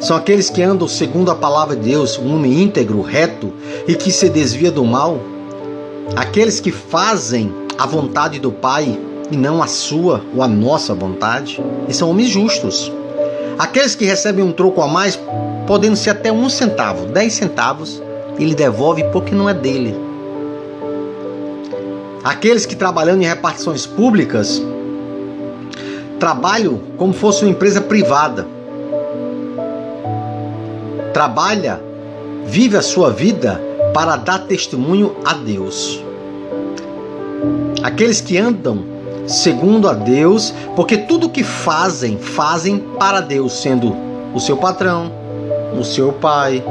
São 0.00 0.16
aqueles 0.16 0.50
que 0.50 0.62
andam 0.62 0.86
segundo 0.88 1.30
a 1.30 1.34
palavra 1.34 1.76
de 1.76 1.90
Deus, 1.90 2.18
um 2.18 2.34
homem 2.34 2.62
íntegro, 2.62 3.00
reto 3.00 3.52
e 3.86 3.94
que 3.94 4.10
se 4.10 4.28
desvia 4.28 4.70
do 4.70 4.84
mal. 4.84 5.20
Aqueles 6.16 6.60
que 6.60 6.72
fazem 6.72 7.54
a 7.78 7.86
vontade 7.86 8.38
do 8.38 8.50
Pai 8.50 8.98
e 9.30 9.36
não 9.36 9.62
a 9.62 9.66
sua 9.66 10.22
ou 10.34 10.42
a 10.42 10.48
nossa 10.48 10.94
vontade. 10.94 11.62
E 11.88 11.94
são 11.94 12.10
homens 12.10 12.28
justos. 12.28 12.92
Aqueles 13.58 13.94
que 13.94 14.04
recebem 14.04 14.44
um 14.44 14.52
troco 14.52 14.82
a 14.82 14.88
mais, 14.88 15.18
podendo 15.66 15.96
ser 15.96 16.10
até 16.10 16.32
um 16.32 16.48
centavo, 16.48 17.06
dez 17.06 17.34
centavos, 17.34 18.02
ele 18.38 18.54
devolve 18.54 19.04
porque 19.12 19.34
não 19.34 19.48
é 19.48 19.54
dele. 19.54 19.94
Aqueles 22.24 22.66
que 22.66 22.76
trabalhando 22.76 23.22
em 23.22 23.26
repartições 23.26 23.86
públicas 23.86 24.62
trabalham 26.22 26.78
como 26.96 27.12
fosse 27.12 27.42
uma 27.42 27.50
empresa 27.50 27.80
privada. 27.80 28.46
Trabalha, 31.12 31.82
vive 32.46 32.76
a 32.76 32.80
sua 32.80 33.10
vida 33.10 33.60
para 33.92 34.14
dar 34.14 34.46
testemunho 34.46 35.16
a 35.24 35.34
Deus. 35.34 36.00
Aqueles 37.82 38.20
que 38.20 38.38
andam 38.38 38.84
segundo 39.26 39.88
a 39.88 39.94
Deus, 39.94 40.54
porque 40.76 40.96
tudo 40.96 41.28
que 41.28 41.42
fazem, 41.42 42.16
fazem 42.16 42.78
para 43.00 43.18
Deus, 43.18 43.60
sendo 43.60 43.92
o 44.32 44.38
seu 44.38 44.56
patrão, 44.56 45.10
o 45.76 45.82
seu 45.82 46.12
pai, 46.12 46.62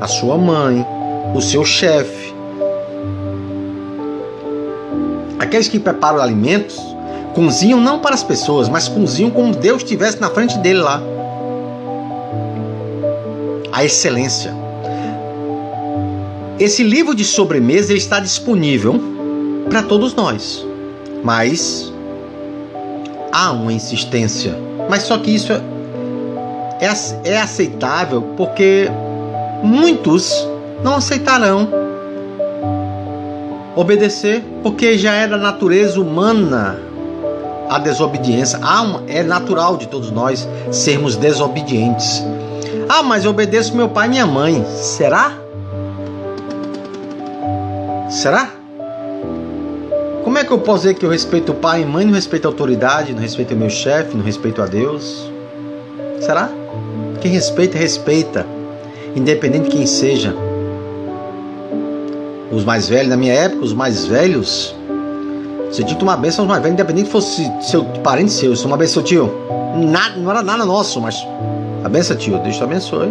a 0.00 0.06
sua 0.06 0.38
mãe, 0.38 0.86
o 1.34 1.40
seu 1.40 1.64
chefe. 1.64 2.32
Aqueles 5.40 5.66
que 5.66 5.80
preparam 5.80 6.22
alimentos 6.22 6.93
cozinham 7.34 7.80
não 7.80 7.98
para 7.98 8.14
as 8.14 8.22
pessoas, 8.22 8.68
mas 8.68 8.88
cozinham 8.88 9.30
como 9.30 9.54
Deus 9.54 9.82
estivesse 9.82 10.20
na 10.20 10.30
frente 10.30 10.56
dele 10.58 10.80
lá. 10.80 11.02
A 13.72 13.84
excelência. 13.84 14.54
Esse 16.58 16.84
livro 16.84 17.14
de 17.14 17.24
sobremesa 17.24 17.92
está 17.92 18.20
disponível 18.20 19.00
para 19.68 19.82
todos 19.82 20.14
nós, 20.14 20.64
mas 21.24 21.92
há 23.32 23.50
uma 23.50 23.72
insistência. 23.72 24.56
Mas 24.88 25.02
só 25.02 25.18
que 25.18 25.34
isso 25.34 25.52
é, 25.52 25.60
é, 26.80 27.30
é 27.32 27.40
aceitável 27.40 28.22
porque 28.36 28.88
muitos 29.64 30.32
não 30.84 30.94
aceitarão 30.94 31.68
obedecer, 33.74 34.44
porque 34.62 34.96
já 34.96 35.14
é 35.14 35.26
da 35.26 35.36
natureza 35.36 36.00
humana 36.00 36.78
a 37.68 37.78
desobediência. 37.78 38.58
Ah, 38.62 39.00
é 39.06 39.22
natural 39.22 39.76
de 39.76 39.88
todos 39.88 40.10
nós 40.10 40.48
sermos 40.70 41.16
desobedientes. 41.16 42.22
Ah, 42.88 43.02
mas 43.02 43.24
eu 43.24 43.30
obedeço 43.30 43.76
meu 43.76 43.88
pai 43.88 44.06
e 44.06 44.10
minha 44.10 44.26
mãe. 44.26 44.64
Será? 44.66 45.32
Será? 48.10 48.50
Como 50.22 50.38
é 50.38 50.44
que 50.44 50.50
eu 50.50 50.58
posso 50.58 50.82
dizer 50.82 50.94
que 50.94 51.04
eu 51.04 51.10
respeito 51.10 51.52
o 51.52 51.54
pai 51.54 51.82
e 51.82 51.84
mãe, 51.84 52.04
não 52.04 52.14
respeito 52.14 52.46
a 52.46 52.48
autoridade, 52.48 53.12
não 53.12 53.20
respeito 53.20 53.54
o 53.54 53.56
meu 53.56 53.70
chefe, 53.70 54.16
não 54.16 54.24
respeito 54.24 54.62
a 54.62 54.66
Deus? 54.66 55.30
Será? 56.20 56.50
Quem 57.20 57.30
respeita, 57.30 57.76
respeita, 57.76 58.46
independente 59.14 59.68
de 59.68 59.76
quem 59.76 59.86
seja 59.86 60.34
os 62.50 62.64
mais 62.64 62.88
velhos, 62.88 63.08
na 63.08 63.16
minha 63.16 63.32
época, 63.32 63.64
os 63.64 63.72
mais 63.72 64.06
velhos, 64.06 64.74
você 65.74 65.82
tinha 65.82 65.94
que 65.94 66.00
tomar 66.00 66.16
benção 66.16 66.44
aos 66.44 66.48
mais 66.48 66.62
velhos, 66.62 66.74
independente 66.74 67.06
que 67.06 67.10
fosse 67.10 67.50
seu 67.60 67.84
parente 68.04 68.30
seu. 68.30 68.54
Você 68.54 68.64
uma 68.64 68.76
benção, 68.76 69.02
tio. 69.02 69.28
Nada, 69.74 70.14
não 70.16 70.30
era 70.30 70.40
nada 70.40 70.64
nosso, 70.64 71.00
mas 71.00 71.26
a 71.82 71.88
benção, 71.88 72.16
tio, 72.16 72.38
Deus 72.38 72.56
te 72.56 72.62
abençoe. 72.62 73.10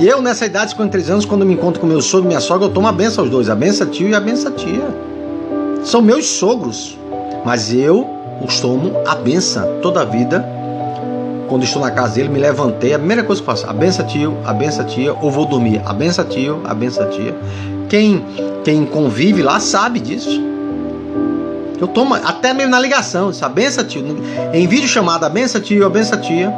E 0.00 0.08
eu, 0.08 0.20
nessa 0.20 0.46
idade, 0.46 0.72
53 0.72 1.10
anos, 1.10 1.24
quando 1.24 1.46
me 1.46 1.54
encontro 1.54 1.80
com 1.80 1.86
meu 1.86 2.02
sogro 2.02 2.26
e 2.26 2.28
minha 2.28 2.40
sogra, 2.40 2.66
eu 2.66 2.72
tomo 2.72 2.88
a 2.88 2.92
benção 2.92 3.22
aos 3.22 3.30
dois, 3.30 3.48
a 3.48 3.54
benção 3.54 3.86
tio 3.86 4.08
e 4.08 4.14
a 4.16 4.20
benção 4.20 4.50
tia. 4.50 4.84
São 5.84 6.02
meus 6.02 6.26
sogros, 6.26 6.98
mas 7.44 7.72
eu 7.72 8.04
os 8.44 8.58
tomo 8.58 8.92
a 9.06 9.14
benção 9.14 9.78
toda 9.80 10.00
a 10.00 10.04
vida. 10.04 10.44
Quando 11.48 11.62
estou 11.62 11.80
na 11.80 11.92
casa 11.92 12.16
dele, 12.16 12.30
me 12.30 12.40
levantei, 12.40 12.94
a 12.94 12.98
primeira 12.98 13.22
coisa 13.22 13.40
que 13.40 13.46
faço, 13.46 13.64
a 13.64 13.72
benção 13.72 14.04
tio, 14.04 14.36
a 14.44 14.52
benção 14.52 14.84
tia, 14.86 15.14
ou 15.22 15.30
vou 15.30 15.46
dormir, 15.46 15.80
a 15.86 15.92
benção 15.92 16.24
tio, 16.24 16.62
a 16.64 16.74
benção 16.74 17.08
tia. 17.10 17.32
Quem, 17.88 18.24
quem 18.64 18.84
convive 18.84 19.40
lá 19.40 19.60
sabe 19.60 20.00
disso. 20.00 20.53
Eu 21.80 21.88
tomo 21.88 22.14
até 22.14 22.54
mesmo 22.54 22.70
na 22.70 22.80
ligação, 22.80 23.30
a 23.40 23.48
benção 23.48 23.84
tio, 23.84 24.04
em 24.52 24.66
vídeo 24.66 24.88
chamado 24.88 25.24
a 25.24 25.28
benção 25.28 25.60
tio, 25.60 25.84
a 25.84 25.90
benção 25.90 26.20
tia. 26.20 26.52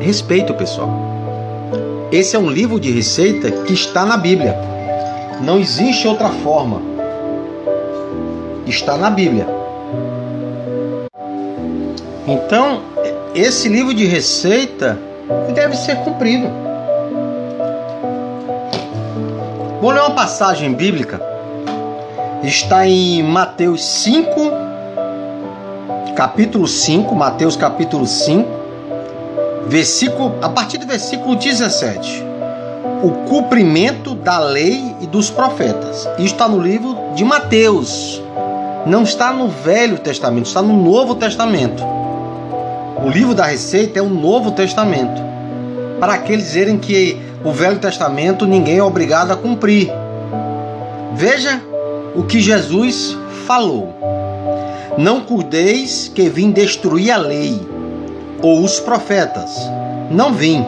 Respeito, 0.00 0.52
pessoal. 0.54 0.90
Esse 2.10 2.36
é 2.36 2.38
um 2.38 2.50
livro 2.50 2.78
de 2.78 2.90
receita 2.90 3.50
que 3.50 3.72
está 3.72 4.04
na 4.04 4.16
Bíblia. 4.16 4.56
Não 5.40 5.58
existe 5.58 6.06
outra 6.06 6.28
forma. 6.28 6.80
Está 8.66 8.96
na 8.96 9.10
Bíblia. 9.10 9.46
Então, 12.26 12.82
esse 13.34 13.68
livro 13.68 13.92
de 13.92 14.06
receita 14.06 14.98
deve 15.54 15.76
ser 15.76 15.96
cumprido. 15.96 16.48
Vou 19.80 19.90
ler 19.90 20.00
uma 20.00 20.12
passagem 20.12 20.72
bíblica. 20.72 21.33
Está 22.44 22.86
em 22.86 23.22
Mateus 23.22 23.82
5, 23.82 24.28
capítulo 26.14 26.68
5, 26.68 27.14
Mateus 27.14 27.56
capítulo 27.56 28.06
5, 28.06 28.46
versículo, 29.66 30.34
a 30.42 30.50
partir 30.50 30.76
do 30.76 30.86
versículo 30.86 31.36
17. 31.36 32.22
O 33.02 33.10
cumprimento 33.26 34.14
da 34.14 34.38
lei 34.38 34.94
e 35.00 35.06
dos 35.06 35.30
profetas. 35.30 36.06
Isso 36.18 36.34
está 36.34 36.46
no 36.46 36.60
livro 36.60 36.94
de 37.14 37.24
Mateus. 37.24 38.22
Não 38.84 39.04
está 39.04 39.32
no 39.32 39.48
Velho 39.48 39.98
Testamento, 39.98 40.44
está 40.44 40.60
no 40.60 40.76
Novo 40.76 41.14
Testamento. 41.14 41.82
O 43.02 43.08
livro 43.08 43.34
da 43.34 43.46
receita 43.46 43.98
é 44.00 44.02
o 44.02 44.10
Novo 44.10 44.50
Testamento. 44.50 45.18
Para 45.98 46.12
aqueles 46.12 46.44
dizerem 46.44 46.76
que 46.76 47.18
o 47.42 47.52
Velho 47.52 47.78
Testamento 47.78 48.44
ninguém 48.44 48.76
é 48.76 48.82
obrigado 48.82 49.30
a 49.30 49.36
cumprir. 49.36 49.90
Veja 51.14 51.58
o 52.14 52.22
que 52.22 52.40
Jesus 52.40 53.16
falou. 53.46 53.94
Não 54.96 55.20
cuideis 55.20 56.10
que 56.14 56.28
vim 56.28 56.50
destruir 56.50 57.10
a 57.10 57.16
lei 57.16 57.60
ou 58.40 58.62
os 58.62 58.78
profetas. 58.78 59.50
Não 60.10 60.32
vim 60.32 60.64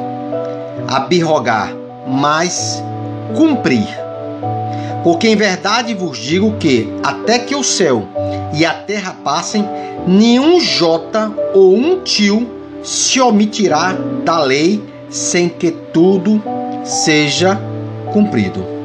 abirrogar, 0.88 1.72
mas 2.06 2.82
cumprir. 3.36 3.86
Porque 5.04 5.28
em 5.28 5.36
verdade 5.36 5.94
vos 5.94 6.18
digo 6.18 6.56
que, 6.58 6.92
até 7.02 7.38
que 7.38 7.54
o 7.54 7.62
céu 7.62 8.04
e 8.52 8.64
a 8.64 8.74
terra 8.74 9.14
passem, 9.22 9.64
nenhum 10.06 10.58
jota 10.58 11.32
ou 11.54 11.74
um 11.74 12.00
tio 12.00 12.48
se 12.82 13.20
omitirá 13.20 13.96
da 14.24 14.40
lei 14.40 14.82
sem 15.08 15.48
que 15.48 15.70
tudo 15.70 16.42
seja 16.84 17.60
cumprido. 18.12 18.75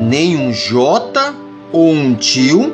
Nem 0.00 0.36
um 0.36 0.52
jota 0.52 1.34
ou 1.72 1.90
um 1.90 2.14
tio 2.14 2.72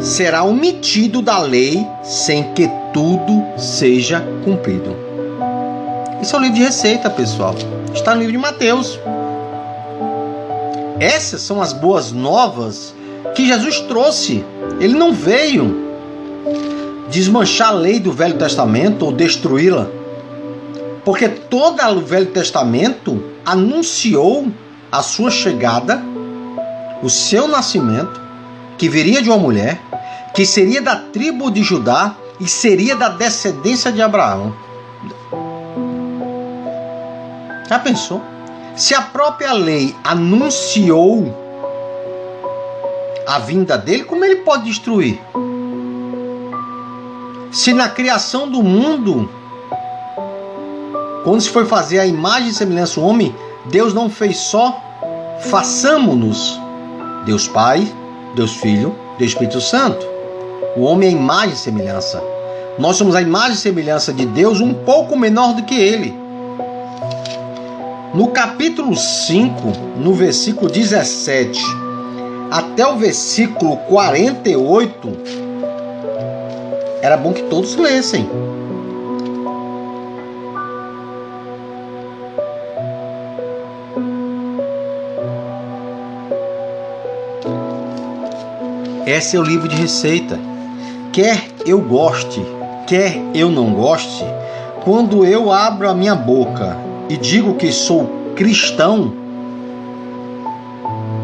será 0.00 0.42
omitido 0.44 1.22
da 1.22 1.38
lei 1.40 1.86
sem 2.02 2.52
que 2.52 2.68
tudo 2.92 3.44
seja 3.56 4.24
cumprido. 4.44 4.96
Isso 6.20 6.34
é 6.34 6.38
o 6.38 6.42
livro 6.42 6.56
de 6.56 6.64
receita, 6.64 7.08
pessoal. 7.08 7.54
Está 7.94 8.14
no 8.14 8.20
livro 8.20 8.32
de 8.32 8.38
Mateus. 8.38 8.98
Essas 10.98 11.42
são 11.42 11.62
as 11.62 11.72
boas 11.72 12.10
novas 12.10 12.94
que 13.34 13.46
Jesus 13.46 13.80
trouxe. 13.82 14.44
Ele 14.80 14.94
não 14.94 15.12
veio 15.12 15.88
desmanchar 17.08 17.68
a 17.68 17.72
lei 17.72 18.00
do 18.00 18.12
Velho 18.12 18.36
Testamento 18.36 19.04
ou 19.04 19.12
destruí-la. 19.12 19.88
Porque 21.04 21.28
todo 21.28 21.80
o 21.96 22.00
Velho 22.00 22.26
Testamento 22.26 23.22
anunciou 23.44 24.48
a 24.90 25.02
sua 25.02 25.30
chegada, 25.30 26.02
o 27.02 27.08
seu 27.08 27.46
nascimento, 27.46 28.20
que 28.76 28.88
viria 28.88 29.22
de 29.22 29.28
uma 29.28 29.38
mulher, 29.38 29.80
que 30.34 30.44
seria 30.44 30.80
da 30.80 30.96
tribo 30.96 31.50
de 31.50 31.62
Judá 31.62 32.14
e 32.40 32.46
seria 32.46 32.94
da 32.94 33.08
descendência 33.08 33.90
de 33.90 34.00
Abraão. 34.00 34.54
Já 37.68 37.78
pensou? 37.78 38.22
Se 38.76 38.94
a 38.94 39.02
própria 39.02 39.52
lei 39.52 39.94
anunciou 40.04 41.34
a 43.26 43.38
vinda 43.38 43.76
dele, 43.76 44.04
como 44.04 44.24
ele 44.24 44.36
pode 44.36 44.64
destruir? 44.64 45.20
Se 47.50 47.72
na 47.72 47.88
criação 47.88 48.48
do 48.48 48.62
mundo, 48.62 49.28
quando 51.24 51.40
se 51.40 51.50
foi 51.50 51.66
fazer 51.66 51.98
a 51.98 52.06
imagem 52.06 52.48
e 52.48 52.54
semelhança 52.54 53.00
do 53.00 53.06
homem, 53.06 53.34
Deus 53.66 53.92
não 53.92 54.08
fez 54.08 54.36
só 54.38 54.80
façamos-nos 55.50 56.58
Deus 57.28 57.46
Pai, 57.46 57.86
Deus 58.34 58.56
Filho, 58.56 58.96
Deus 59.18 59.32
Espírito 59.32 59.60
Santo. 59.60 60.06
O 60.74 60.80
homem 60.80 61.10
é 61.10 61.12
imagem 61.12 61.52
e 61.52 61.58
semelhança. 61.58 62.22
Nós 62.78 62.96
somos 62.96 63.14
a 63.14 63.20
imagem 63.20 63.52
e 63.52 63.56
semelhança 63.56 64.14
de 64.14 64.24
Deus 64.24 64.62
um 64.62 64.72
pouco 64.72 65.14
menor 65.14 65.52
do 65.52 65.62
que 65.62 65.74
ele. 65.74 66.18
No 68.14 68.28
capítulo 68.28 68.96
5, 68.96 69.60
no 69.98 70.14
versículo 70.14 70.70
17 70.70 71.60
até 72.50 72.86
o 72.86 72.96
versículo 72.96 73.76
48, 73.76 75.08
era 77.02 77.18
bom 77.18 77.34
que 77.34 77.42
todos 77.42 77.76
lessem. 77.76 78.26
É 89.08 89.40
o 89.40 89.42
livro 89.42 89.66
de 89.66 89.74
receita. 89.74 90.38
Quer 91.12 91.48
eu 91.64 91.80
goste, 91.80 92.44
quer 92.86 93.18
eu 93.34 93.50
não 93.50 93.72
goste, 93.72 94.22
quando 94.84 95.24
eu 95.24 95.50
abro 95.50 95.88
a 95.88 95.94
minha 95.94 96.14
boca 96.14 96.76
e 97.08 97.16
digo 97.16 97.54
que 97.54 97.72
sou 97.72 98.06
cristão, 98.36 99.14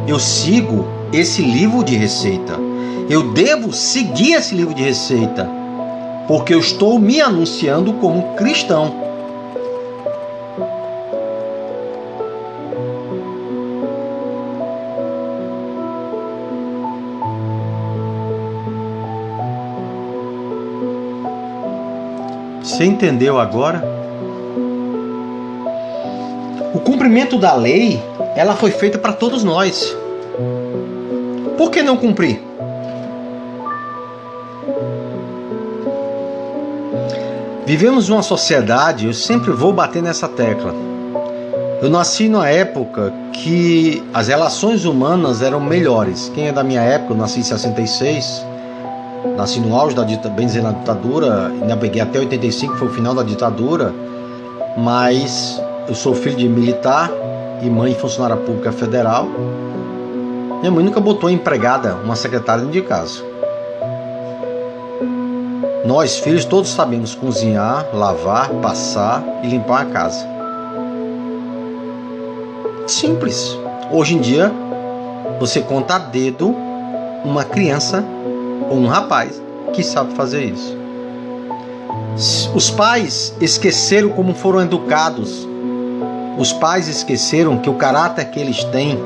eu 0.08 0.18
sigo 0.18 0.86
esse 1.12 1.42
livro 1.42 1.84
de 1.84 1.94
receita. 1.94 2.54
Eu 3.10 3.34
devo 3.34 3.70
seguir 3.70 4.32
esse 4.32 4.54
livro 4.54 4.72
de 4.72 4.82
receita, 4.82 5.46
porque 6.26 6.54
eu 6.54 6.60
estou 6.60 6.98
me 6.98 7.20
anunciando 7.20 7.92
como 7.94 8.34
cristão. 8.34 9.03
Entendeu 22.84 23.38
agora? 23.38 23.82
O 26.74 26.80
cumprimento 26.80 27.38
da 27.38 27.54
lei, 27.54 28.02
ela 28.36 28.54
foi 28.54 28.70
feita 28.70 28.98
para 28.98 29.12
todos 29.12 29.42
nós. 29.42 29.96
Por 31.56 31.70
que 31.70 31.82
não 31.82 31.96
cumprir? 31.96 32.42
Vivemos 37.64 38.10
uma 38.10 38.22
sociedade, 38.22 39.06
eu 39.06 39.14
sempre 39.14 39.50
vou 39.50 39.72
bater 39.72 40.02
nessa 40.02 40.28
tecla. 40.28 40.74
Eu 41.80 41.88
nasci 41.88 42.28
numa 42.28 42.50
época 42.50 43.14
que 43.32 44.02
as 44.12 44.28
relações 44.28 44.84
humanas 44.84 45.40
eram 45.40 45.58
melhores. 45.58 46.30
Quem 46.34 46.48
é 46.48 46.52
da 46.52 46.62
minha 46.62 46.82
época, 46.82 47.14
eu 47.14 47.16
nasci 47.16 47.40
em 47.40 47.42
66, 47.42 48.44
nasci 49.36 49.60
no 49.60 49.74
auge 49.74 49.94
da 49.94 50.04
ditadura, 50.04 50.34
bem 50.34 50.46
dizer, 50.46 50.62
na 50.62 50.72
ditadura, 50.72 51.48
ainda 51.48 51.76
peguei 51.76 52.00
até 52.00 52.18
85, 52.18 52.76
foi 52.76 52.88
o 52.88 52.90
final 52.90 53.14
da 53.14 53.22
ditadura, 53.22 53.92
mas 54.76 55.60
eu 55.88 55.94
sou 55.94 56.14
filho 56.14 56.36
de 56.36 56.48
militar 56.48 57.10
e 57.62 57.70
mãe 57.70 57.94
funcionária 57.94 58.36
pública 58.36 58.72
federal. 58.72 59.26
Minha 60.60 60.70
mãe 60.70 60.84
nunca 60.84 61.00
botou 61.00 61.28
empregada, 61.28 61.94
uma 62.04 62.16
secretária 62.16 62.64
dentro 62.64 62.80
de 62.80 62.86
casa. 62.86 63.22
Nós, 65.84 66.18
filhos, 66.18 66.44
todos 66.46 66.70
sabemos 66.70 67.14
cozinhar, 67.14 67.86
lavar, 67.92 68.48
passar 68.62 69.22
e 69.42 69.48
limpar 69.48 69.82
a 69.82 69.84
casa. 69.84 70.26
Simples. 72.86 73.58
Hoje 73.90 74.14
em 74.14 74.20
dia, 74.20 74.50
você 75.38 75.60
conta 75.60 75.96
a 75.96 75.98
dedo 75.98 76.54
uma 77.22 77.44
criança 77.44 78.02
ou 78.70 78.78
um 78.78 78.86
rapaz 78.86 79.42
que 79.72 79.82
sabe 79.82 80.14
fazer 80.14 80.44
isso. 80.44 80.76
Os 82.54 82.70
pais 82.70 83.34
esqueceram 83.40 84.10
como 84.10 84.34
foram 84.34 84.62
educados. 84.62 85.46
Os 86.38 86.52
pais 86.52 86.88
esqueceram 86.88 87.58
que 87.58 87.68
o 87.68 87.74
caráter 87.74 88.30
que 88.30 88.40
eles 88.40 88.62
têm 88.64 88.98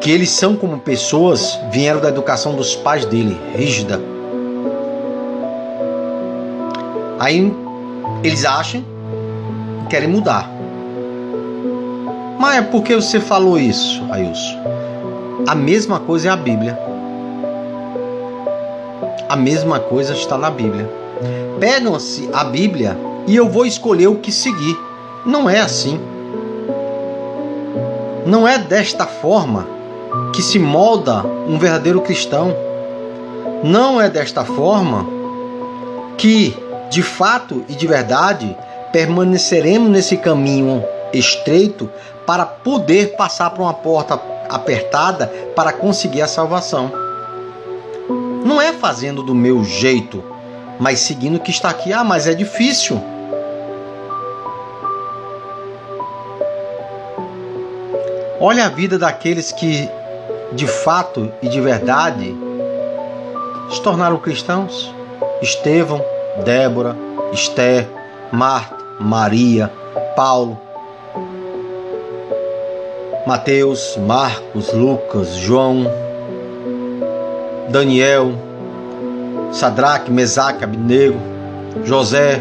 que 0.00 0.10
eles 0.10 0.30
são 0.30 0.56
como 0.56 0.78
pessoas 0.78 1.58
vieram 1.70 2.00
da 2.00 2.08
educação 2.08 2.54
dos 2.54 2.74
pais 2.76 3.04
dele, 3.04 3.38
rígida. 3.54 4.00
Aí 7.18 7.52
eles 8.22 8.44
acham 8.44 8.82
que 9.82 9.90
querem 9.90 10.08
mudar. 10.08 10.48
Mas 12.38 12.58
é 12.58 12.62
porque 12.62 12.94
você 12.94 13.18
falou 13.18 13.58
isso, 13.58 14.02
Ailson? 14.10 14.56
A 15.46 15.54
mesma 15.54 15.98
coisa 15.98 16.28
é 16.28 16.30
a 16.30 16.36
Bíblia. 16.36 16.87
A 19.28 19.36
mesma 19.36 19.78
coisa 19.78 20.14
está 20.14 20.38
na 20.38 20.50
Bíblia. 20.50 20.90
Pegam-se 21.60 22.30
a 22.32 22.44
Bíblia 22.44 22.96
e 23.26 23.36
eu 23.36 23.46
vou 23.46 23.66
escolher 23.66 24.06
o 24.06 24.16
que 24.16 24.32
seguir. 24.32 24.74
Não 25.26 25.50
é 25.50 25.60
assim. 25.60 26.00
Não 28.24 28.48
é 28.48 28.58
desta 28.58 29.04
forma 29.04 29.66
que 30.32 30.40
se 30.40 30.58
molda 30.58 31.26
um 31.46 31.58
verdadeiro 31.58 32.00
cristão. 32.00 32.54
Não 33.62 34.00
é 34.00 34.08
desta 34.08 34.46
forma 34.46 35.06
que, 36.16 36.56
de 36.88 37.02
fato 37.02 37.64
e 37.68 37.74
de 37.74 37.86
verdade, 37.86 38.56
permaneceremos 38.92 39.90
nesse 39.90 40.16
caminho 40.16 40.82
estreito 41.12 41.90
para 42.26 42.46
poder 42.46 43.14
passar 43.14 43.50
por 43.50 43.60
uma 43.60 43.74
porta 43.74 44.18
apertada 44.48 45.26
para 45.54 45.70
conseguir 45.70 46.22
a 46.22 46.26
salvação. 46.26 47.07
Não 48.48 48.62
é 48.62 48.72
fazendo 48.72 49.22
do 49.22 49.34
meu 49.34 49.62
jeito, 49.62 50.24
mas 50.80 51.00
seguindo 51.00 51.36
o 51.36 51.40
que 51.40 51.50
está 51.50 51.68
aqui. 51.68 51.92
Ah, 51.92 52.02
mas 52.02 52.26
é 52.26 52.32
difícil. 52.32 52.98
Olha 58.40 58.64
a 58.64 58.68
vida 58.70 58.98
daqueles 58.98 59.52
que, 59.52 59.86
de 60.54 60.66
fato 60.66 61.30
e 61.42 61.48
de 61.50 61.60
verdade, 61.60 62.34
se 63.70 63.82
tornaram 63.82 64.16
cristãos. 64.16 64.94
Estevão, 65.42 66.02
Débora, 66.42 66.96
Esther, 67.34 67.86
Marta, 68.32 68.78
Maria, 68.98 69.70
Paulo, 70.16 70.58
Mateus, 73.26 73.98
Marcos, 73.98 74.72
Lucas, 74.72 75.34
João, 75.34 76.07
Daniel, 77.68 78.32
Sadraque, 79.52 80.10
Mesaque, 80.10 80.64
Abnego, 80.64 81.18
José, 81.84 82.40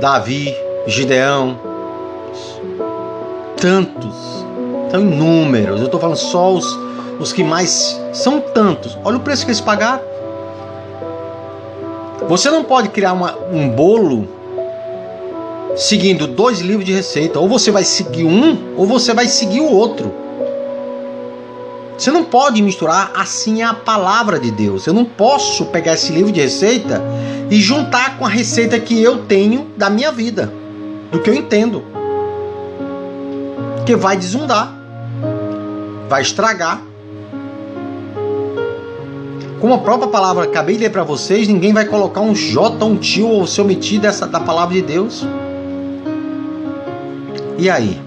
Davi, 0.00 0.54
Gideão, 0.86 1.58
tantos, 3.56 4.44
são 4.90 5.00
inúmeros. 5.00 5.80
Eu 5.80 5.86
estou 5.86 6.00
falando 6.00 6.16
só 6.16 6.52
os, 6.52 6.78
os 7.18 7.32
que 7.32 7.42
mais 7.42 8.00
são 8.12 8.40
tantos. 8.40 8.96
Olha 9.04 9.16
o 9.16 9.20
preço 9.20 9.44
que 9.44 9.50
eles 9.50 9.60
pagaram. 9.60 10.02
Você 12.28 12.50
não 12.50 12.64
pode 12.64 12.88
criar 12.88 13.12
uma, 13.12 13.36
um 13.52 13.68
bolo 13.68 14.28
seguindo 15.76 16.26
dois 16.26 16.60
livros 16.60 16.84
de 16.84 16.92
receita. 16.92 17.38
Ou 17.38 17.48
você 17.48 17.70
vai 17.70 17.84
seguir 17.84 18.24
um, 18.24 18.74
ou 18.76 18.86
você 18.86 19.12
vai 19.12 19.26
seguir 19.26 19.60
o 19.60 19.70
outro. 19.70 20.23
Você 21.96 22.10
não 22.10 22.24
pode 22.24 22.60
misturar 22.60 23.12
assim 23.14 23.62
a 23.62 23.72
palavra 23.72 24.38
de 24.38 24.50
Deus. 24.50 24.86
Eu 24.86 24.92
não 24.92 25.04
posso 25.04 25.66
pegar 25.66 25.94
esse 25.94 26.12
livro 26.12 26.32
de 26.32 26.40
receita 26.40 27.02
e 27.50 27.60
juntar 27.60 28.18
com 28.18 28.26
a 28.26 28.28
receita 28.28 28.78
que 28.80 29.00
eu 29.00 29.24
tenho 29.24 29.68
da 29.76 29.88
minha 29.88 30.10
vida, 30.10 30.52
do 31.12 31.20
que 31.20 31.30
eu 31.30 31.34
entendo. 31.34 31.84
Que 33.86 33.94
vai 33.94 34.16
desundar, 34.16 34.74
vai 36.08 36.22
estragar. 36.22 36.82
Como 39.60 39.72
a 39.72 39.78
própria 39.78 40.08
palavra 40.08 40.44
acabei 40.44 40.76
de 40.76 40.82
ler 40.82 40.90
para 40.90 41.04
vocês, 41.04 41.48
ninguém 41.48 41.72
vai 41.72 41.86
colocar 41.86 42.20
um 42.20 42.34
J, 42.34 42.84
um 42.84 42.96
tio 42.96 43.28
ou 43.28 43.46
se 43.46 43.60
omitir 43.60 44.00
dessa 44.00 44.26
da 44.26 44.40
palavra 44.40 44.74
de 44.74 44.82
Deus. 44.82 45.24
E 47.56 47.70
aí? 47.70 48.03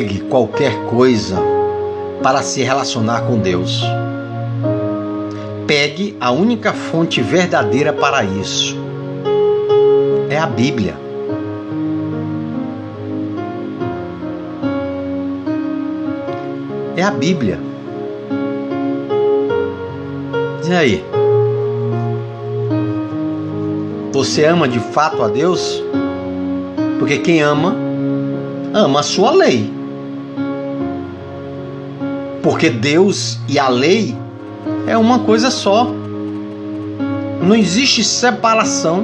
Pegue 0.00 0.20
qualquer 0.20 0.86
coisa 0.86 1.36
para 2.22 2.42
se 2.42 2.62
relacionar 2.62 3.20
com 3.26 3.36
Deus. 3.36 3.82
Pegue 5.66 6.16
a 6.18 6.30
única 6.30 6.72
fonte 6.72 7.20
verdadeira 7.20 7.92
para 7.92 8.24
isso 8.24 8.78
é 10.30 10.38
a 10.38 10.46
Bíblia. 10.46 10.94
É 16.96 17.02
a 17.02 17.10
Bíblia. 17.10 17.58
E 20.66 20.72
aí? 20.72 21.04
Você 24.12 24.46
ama 24.46 24.66
de 24.66 24.80
fato 24.80 25.22
a 25.22 25.28
Deus? 25.28 25.84
Porque 26.98 27.18
quem 27.18 27.42
ama, 27.42 27.76
ama 28.72 29.00
a 29.00 29.02
sua 29.02 29.32
lei. 29.32 29.79
Porque 32.60 32.76
Deus 32.76 33.38
e 33.48 33.58
a 33.58 33.70
lei 33.70 34.14
é 34.86 34.94
uma 34.94 35.20
coisa 35.20 35.50
só. 35.50 35.90
Não 37.40 37.56
existe 37.56 38.04
separação 38.04 39.02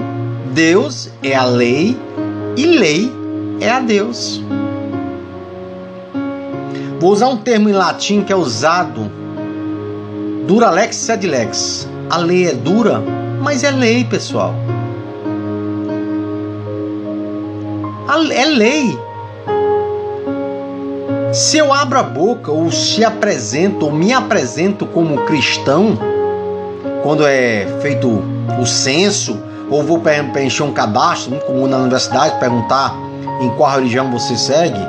Deus 0.52 1.08
é 1.22 1.34
a 1.34 1.46
lei 1.46 1.96
e 2.54 2.66
lei 2.66 3.10
é 3.58 3.70
a 3.70 3.80
Deus. 3.80 4.42
Vou 7.00 7.10
usar 7.10 7.28
um 7.28 7.38
termo 7.38 7.70
em 7.70 7.72
latim 7.72 8.20
que 8.20 8.30
é 8.30 8.36
usado 8.36 9.10
dura 10.46 10.68
lex 10.68 10.94
sed 10.94 11.26
lex. 11.26 11.88
A 12.10 12.18
lei 12.18 12.48
é 12.48 12.52
dura, 12.52 13.02
mas 13.40 13.64
é 13.64 13.70
lei, 13.70 14.04
pessoal. 14.04 14.54
É 18.30 18.44
lei. 18.44 19.05
Se 21.37 21.59
eu 21.59 21.70
abro 21.70 21.99
a 21.99 22.03
boca 22.03 22.51
ou 22.51 22.72
se 22.72 23.05
apresento 23.05 23.85
ou 23.85 23.92
me 23.92 24.11
apresento 24.11 24.87
como 24.87 25.27
cristão, 25.27 25.99
quando 27.03 27.27
é 27.27 27.66
feito 27.83 28.09
o 28.59 28.64
censo 28.64 29.38
ou 29.68 29.83
vou 29.83 30.01
preencher 30.01 30.62
um 30.62 30.72
cadastro, 30.72 31.33
muito 31.33 31.44
comum 31.44 31.66
na 31.66 31.77
universidade, 31.77 32.40
perguntar 32.40 32.96
em 33.42 33.51
qual 33.51 33.70
religião 33.70 34.11
você 34.11 34.35
segue. 34.35 34.81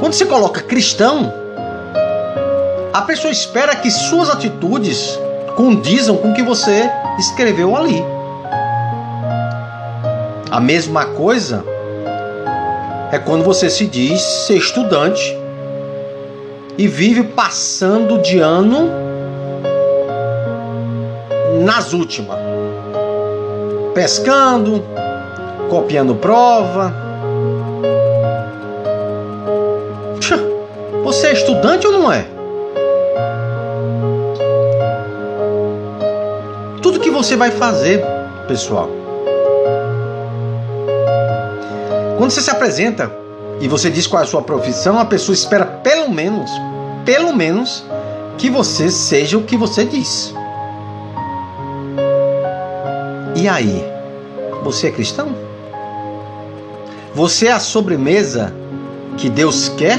Quando 0.00 0.12
você 0.12 0.26
coloca 0.26 0.60
cristão, 0.60 1.32
a 2.92 3.02
pessoa 3.02 3.30
espera 3.30 3.76
que 3.76 3.92
suas 3.92 4.28
atitudes 4.28 5.16
condizam 5.54 6.16
com 6.16 6.32
o 6.32 6.34
que 6.34 6.42
você 6.42 6.90
escreveu 7.16 7.76
ali. 7.76 8.02
A 10.50 10.58
mesma 10.58 11.04
coisa 11.04 11.64
é 13.12 13.18
quando 13.18 13.44
você 13.44 13.70
se 13.70 13.86
diz 13.86 14.20
ser 14.20 14.56
estudante 14.56 15.36
e 16.76 16.86
vive 16.88 17.22
passando 17.22 18.18
de 18.18 18.38
ano 18.38 18.90
nas 21.64 21.92
últimas 21.92 22.46
pescando, 23.96 24.84
copiando 25.70 26.14
prova. 26.14 26.92
Você 31.02 31.28
é 31.28 31.32
estudante 31.32 31.86
ou 31.86 31.92
não 31.94 32.12
é? 32.12 32.26
Tudo 36.82 37.00
que 37.00 37.10
você 37.10 37.36
vai 37.36 37.50
fazer, 37.50 38.04
pessoal. 38.46 39.05
Quando 42.16 42.30
você 42.30 42.40
se 42.40 42.50
apresenta 42.50 43.12
e 43.60 43.68
você 43.68 43.90
diz 43.90 44.06
qual 44.06 44.22
é 44.22 44.24
a 44.24 44.28
sua 44.28 44.40
profissão, 44.40 44.98
a 44.98 45.04
pessoa 45.04 45.34
espera 45.34 45.66
pelo 45.66 46.10
menos, 46.10 46.50
pelo 47.04 47.34
menos, 47.34 47.84
que 48.38 48.48
você 48.48 48.90
seja 48.90 49.36
o 49.36 49.42
que 49.42 49.56
você 49.56 49.84
diz. 49.84 50.34
E 53.34 53.46
aí? 53.46 53.84
Você 54.62 54.88
é 54.88 54.90
cristão? 54.90 55.28
Você 57.14 57.48
é 57.48 57.52
a 57.52 57.60
sobremesa 57.60 58.52
que 59.18 59.28
Deus 59.28 59.68
quer 59.68 59.98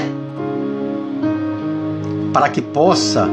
para 2.32 2.48
que 2.48 2.60
possa 2.60 3.28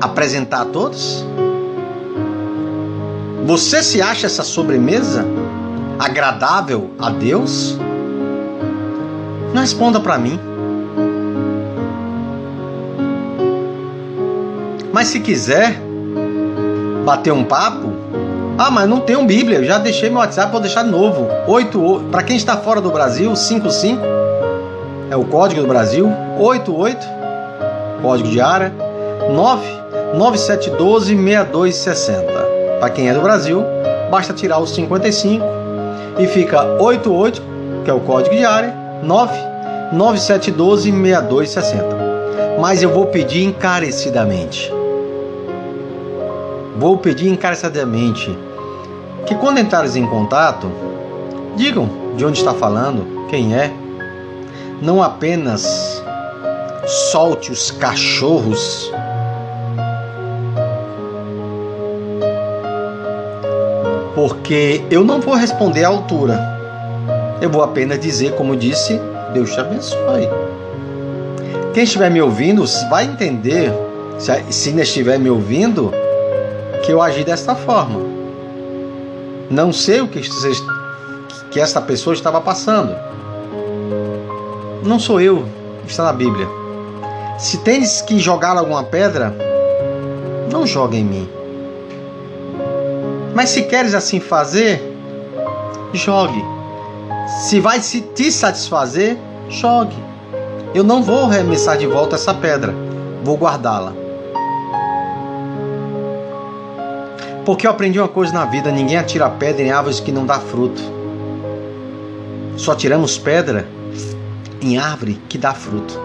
apresentar 0.00 0.62
a 0.62 0.64
todos? 0.64 1.24
Você 3.46 3.82
se 3.82 4.00
acha 4.00 4.26
essa 4.26 4.42
sobremesa 4.42 5.26
agradável 5.98 6.90
a 6.98 7.10
Deus? 7.10 7.78
Não 9.52 9.60
responda 9.60 10.00
para 10.00 10.18
mim. 10.18 10.38
Mas 14.92 15.08
se 15.08 15.20
quiser, 15.20 15.80
bater 17.04 17.32
um 17.32 17.44
papo. 17.44 17.92
Ah, 18.56 18.70
mas 18.70 18.88
não 18.88 19.00
tenho 19.00 19.24
Bíblia. 19.24 19.58
Eu 19.58 19.64
já 19.64 19.78
deixei 19.78 20.08
meu 20.08 20.18
WhatsApp, 20.18 20.52
vou 20.52 20.60
deixar 20.60 20.84
de 20.84 20.90
novo. 20.90 21.28
8, 21.46 22.04
para 22.10 22.22
quem 22.22 22.36
está 22.36 22.56
fora 22.56 22.80
do 22.80 22.90
Brasil, 22.90 23.34
55 23.34 24.00
é 25.10 25.16
o 25.16 25.24
código 25.24 25.62
do 25.62 25.68
Brasil. 25.68 26.10
88 26.38 27.24
código 28.04 28.28
de 28.28 28.40
área 28.40 28.70
99712 29.30 31.16
6260. 31.16 32.24
Para 32.78 32.90
quem 32.90 33.08
é 33.08 33.14
do 33.14 33.22
Brasil, 33.22 33.64
basta 34.10 34.34
tirar 34.34 34.58
os 34.58 34.74
55 34.74 35.63
e 36.18 36.26
fica 36.26 36.62
88, 36.80 37.42
que 37.84 37.90
é 37.90 37.94
o 37.94 38.00
código 38.00 38.34
de 38.34 38.44
área 38.44 38.74
9 39.02 39.32
9712 39.92 40.90
6260. 40.90 42.04
Mas 42.60 42.82
eu 42.82 42.90
vou 42.90 43.06
pedir 43.06 43.44
encarecidamente. 43.44 44.72
Vou 46.76 46.98
pedir 46.98 47.28
encarecidamente 47.28 48.36
que 49.26 49.34
quando 49.34 49.58
entrares 49.58 49.96
em 49.96 50.06
contato, 50.06 50.70
digam 51.56 51.88
de 52.16 52.24
onde 52.24 52.38
está 52.38 52.54
falando, 52.54 53.26
quem 53.28 53.54
é. 53.54 53.72
Não 54.82 55.02
apenas 55.02 56.02
solte 57.10 57.50
os 57.50 57.70
cachorros 57.70 58.92
porque 64.26 64.82
eu 64.90 65.04
não 65.04 65.20
vou 65.20 65.34
responder 65.34 65.84
à 65.84 65.88
altura. 65.88 66.40
Eu 67.42 67.50
vou 67.50 67.62
apenas 67.62 68.00
dizer, 68.00 68.34
como 68.36 68.56
disse, 68.56 68.98
Deus 69.34 69.52
te 69.52 69.60
abençoe. 69.60 70.30
Quem 71.74 71.84
estiver 71.84 72.10
me 72.10 72.22
ouvindo 72.22 72.64
vai 72.88 73.04
entender, 73.04 73.70
se 74.48 74.70
ainda 74.70 74.80
estiver 74.80 75.18
me 75.18 75.28
ouvindo, 75.28 75.92
que 76.82 76.90
eu 76.90 77.02
agi 77.02 77.22
desta 77.22 77.54
forma. 77.54 78.00
Não 79.50 79.74
sei 79.74 80.00
o 80.00 80.08
que, 80.08 80.22
que 81.50 81.60
essa 81.60 81.82
pessoa 81.82 82.14
estava 82.14 82.40
passando. 82.40 82.96
Não 84.82 84.98
sou 84.98 85.20
eu, 85.20 85.44
está 85.86 86.04
na 86.04 86.14
Bíblia. 86.14 86.48
Se 87.38 87.58
tens 87.58 88.00
que 88.00 88.18
jogar 88.18 88.56
alguma 88.56 88.84
pedra, 88.84 89.36
não 90.50 90.66
joga 90.66 90.96
em 90.96 91.04
mim. 91.04 91.43
Mas 93.34 93.50
se 93.50 93.62
queres 93.62 93.94
assim 93.94 94.20
fazer, 94.20 94.80
jogue. 95.92 96.42
Se 97.48 97.58
vai 97.58 97.80
se 97.80 98.00
te 98.00 98.30
satisfazer, 98.30 99.18
jogue. 99.48 99.96
Eu 100.72 100.84
não 100.84 101.02
vou 101.02 101.24
arremessar 101.24 101.76
de 101.76 101.86
volta 101.86 102.14
essa 102.14 102.32
pedra, 102.32 102.72
vou 103.24 103.36
guardá-la. 103.36 103.92
Porque 107.44 107.66
eu 107.66 107.70
aprendi 107.72 107.98
uma 107.98 108.08
coisa 108.08 108.32
na 108.32 108.44
vida: 108.44 108.70
ninguém 108.70 108.96
atira 108.96 109.28
pedra 109.28 109.62
em 109.62 109.70
árvores 109.72 109.98
que 109.98 110.12
não 110.12 110.24
dá 110.24 110.38
fruto. 110.38 110.80
Só 112.56 112.74
tiramos 112.74 113.18
pedra 113.18 113.66
em 114.62 114.78
árvore 114.78 115.20
que 115.28 115.36
dá 115.36 115.52
fruto. 115.52 116.00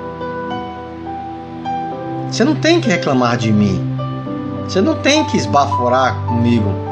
Você 2.28 2.44
não 2.44 2.56
tem 2.56 2.82
que 2.82 2.90
reclamar 2.90 3.38
de 3.38 3.52
mim. 3.54 3.80
Você 4.64 4.82
não 4.82 4.96
tem 4.96 5.24
que 5.26 5.38
esbaforar 5.38 6.16
comigo 6.26 6.89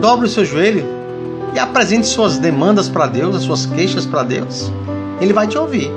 dobre 0.00 0.26
o 0.26 0.30
seu 0.30 0.44
joelho 0.44 0.84
e 1.54 1.58
apresente 1.58 2.06
suas 2.06 2.38
demandas 2.38 2.88
para 2.88 3.06
Deus, 3.06 3.34
as 3.34 3.42
suas 3.42 3.66
queixas 3.66 4.04
para 4.04 4.22
Deus. 4.22 4.70
Ele 5.20 5.32
vai 5.32 5.46
te 5.46 5.56
ouvir. 5.56 5.90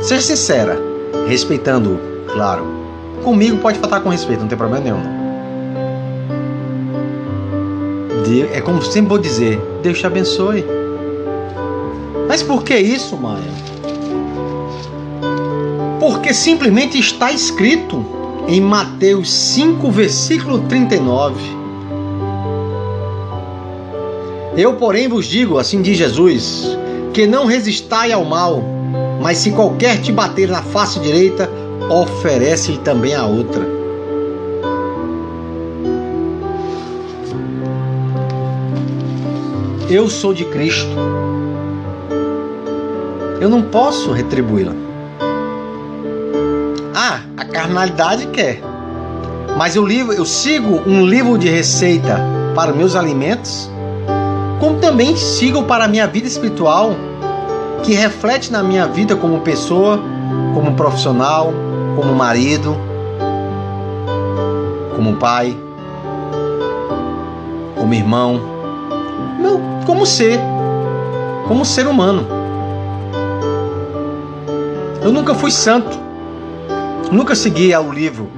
Seja 0.00 0.22
sincera, 0.22 0.80
respeitando, 1.28 2.00
claro. 2.32 2.66
Comigo 3.22 3.58
pode 3.58 3.78
falar 3.78 4.00
com 4.00 4.08
respeito, 4.08 4.40
não 4.40 4.48
tem 4.48 4.56
problema 4.56 4.84
nenhum. 4.84 5.18
É 8.52 8.60
como 8.60 8.82
sempre 8.82 9.08
vou 9.08 9.18
dizer, 9.18 9.58
Deus 9.82 9.98
te 9.98 10.06
abençoe. 10.06 10.64
Mas 12.28 12.42
por 12.42 12.62
que 12.62 12.76
isso, 12.76 13.16
Maia? 13.16 13.42
Porque 15.98 16.34
simplesmente 16.34 16.98
está 16.98 17.32
escrito 17.32 18.04
em 18.46 18.60
Mateus 18.60 19.32
5, 19.32 19.90
versículo 19.90 20.60
39 20.60 21.57
eu, 24.58 24.74
porém, 24.74 25.06
vos 25.06 25.24
digo, 25.24 25.56
assim 25.56 25.80
diz 25.80 25.96
Jesus, 25.96 26.76
que 27.14 27.28
não 27.28 27.46
resistai 27.46 28.10
ao 28.10 28.24
mal, 28.24 28.60
mas 29.22 29.38
se 29.38 29.52
qualquer 29.52 30.00
te 30.00 30.10
bater 30.10 30.48
na 30.48 30.60
face 30.60 30.98
direita, 30.98 31.48
oferece-lhe 31.88 32.78
também 32.78 33.14
a 33.14 33.24
outra. 33.24 33.64
Eu 39.88 40.10
sou 40.10 40.34
de 40.34 40.44
Cristo. 40.46 40.90
Eu 43.40 43.48
não 43.48 43.62
posso 43.62 44.10
retribuí-la. 44.10 44.74
Ah, 46.92 47.20
a 47.36 47.44
carnalidade 47.44 48.26
quer. 48.26 48.60
Mas 49.56 49.76
eu, 49.76 49.86
livro, 49.86 50.12
eu 50.12 50.24
sigo 50.24 50.82
um 50.84 51.06
livro 51.06 51.38
de 51.38 51.48
receita 51.48 52.18
para 52.56 52.72
meus 52.72 52.96
alimentos 52.96 53.70
como 54.60 54.78
também 54.78 55.16
sigo 55.16 55.62
para 55.62 55.84
a 55.84 55.88
minha 55.88 56.06
vida 56.06 56.26
espiritual, 56.26 56.90
que 57.82 57.94
reflete 57.94 58.50
na 58.50 58.62
minha 58.62 58.86
vida 58.86 59.14
como 59.16 59.40
pessoa, 59.40 60.00
como 60.54 60.74
profissional, 60.74 61.52
como 61.96 62.14
marido, 62.14 62.76
como 64.94 65.16
pai, 65.16 65.56
como 67.76 67.94
irmão, 67.94 68.40
como 69.86 70.04
ser, 70.04 70.38
como 71.46 71.64
ser 71.64 71.86
humano. 71.86 72.26
Eu 75.02 75.10
nunca 75.10 75.34
fui 75.34 75.50
santo, 75.50 75.98
nunca 77.10 77.34
seguia 77.34 77.80
o 77.80 77.90
livro, 77.90 78.28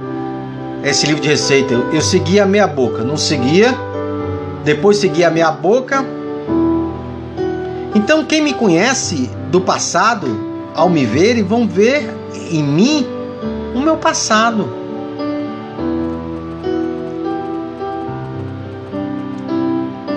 esse 0.81 1.05
livro 1.05 1.21
de 1.21 1.27
receita. 1.27 1.73
Eu, 1.73 1.91
eu 1.91 2.01
seguia 2.01 2.43
a 2.43 2.45
meia 2.45 2.67
boca, 2.67 3.03
não 3.03 3.17
seguia 3.17 3.75
depois 4.63 4.97
segui 4.97 5.23
a 5.23 5.29
minha 5.29 5.51
boca. 5.51 6.05
Então, 7.95 8.23
quem 8.23 8.41
me 8.41 8.53
conhece 8.53 9.29
do 9.49 9.59
passado, 9.59 10.27
ao 10.75 10.89
me 10.89 11.05
verem, 11.05 11.43
vão 11.43 11.67
ver 11.67 12.09
em 12.49 12.63
mim 12.63 13.05
o 13.75 13.79
meu 13.79 13.97
passado. 13.97 14.67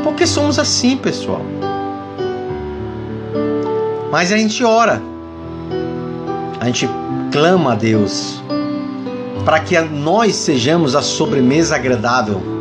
Porque 0.03 0.27
somos 0.27 0.59
assim, 0.59 0.97
pessoal. 0.97 1.41
Mas 4.11 4.31
a 4.31 4.37
gente 4.37 4.63
ora, 4.63 5.03
a 6.61 6.67
gente 6.67 6.89
clama 7.33 7.73
a 7.73 7.75
Deus 7.75 8.41
para 9.45 9.59
que 9.61 9.79
nós 9.81 10.37
sejamos 10.37 10.95
a 10.95 11.03
sobremesa 11.03 11.75
agradável 11.75 12.54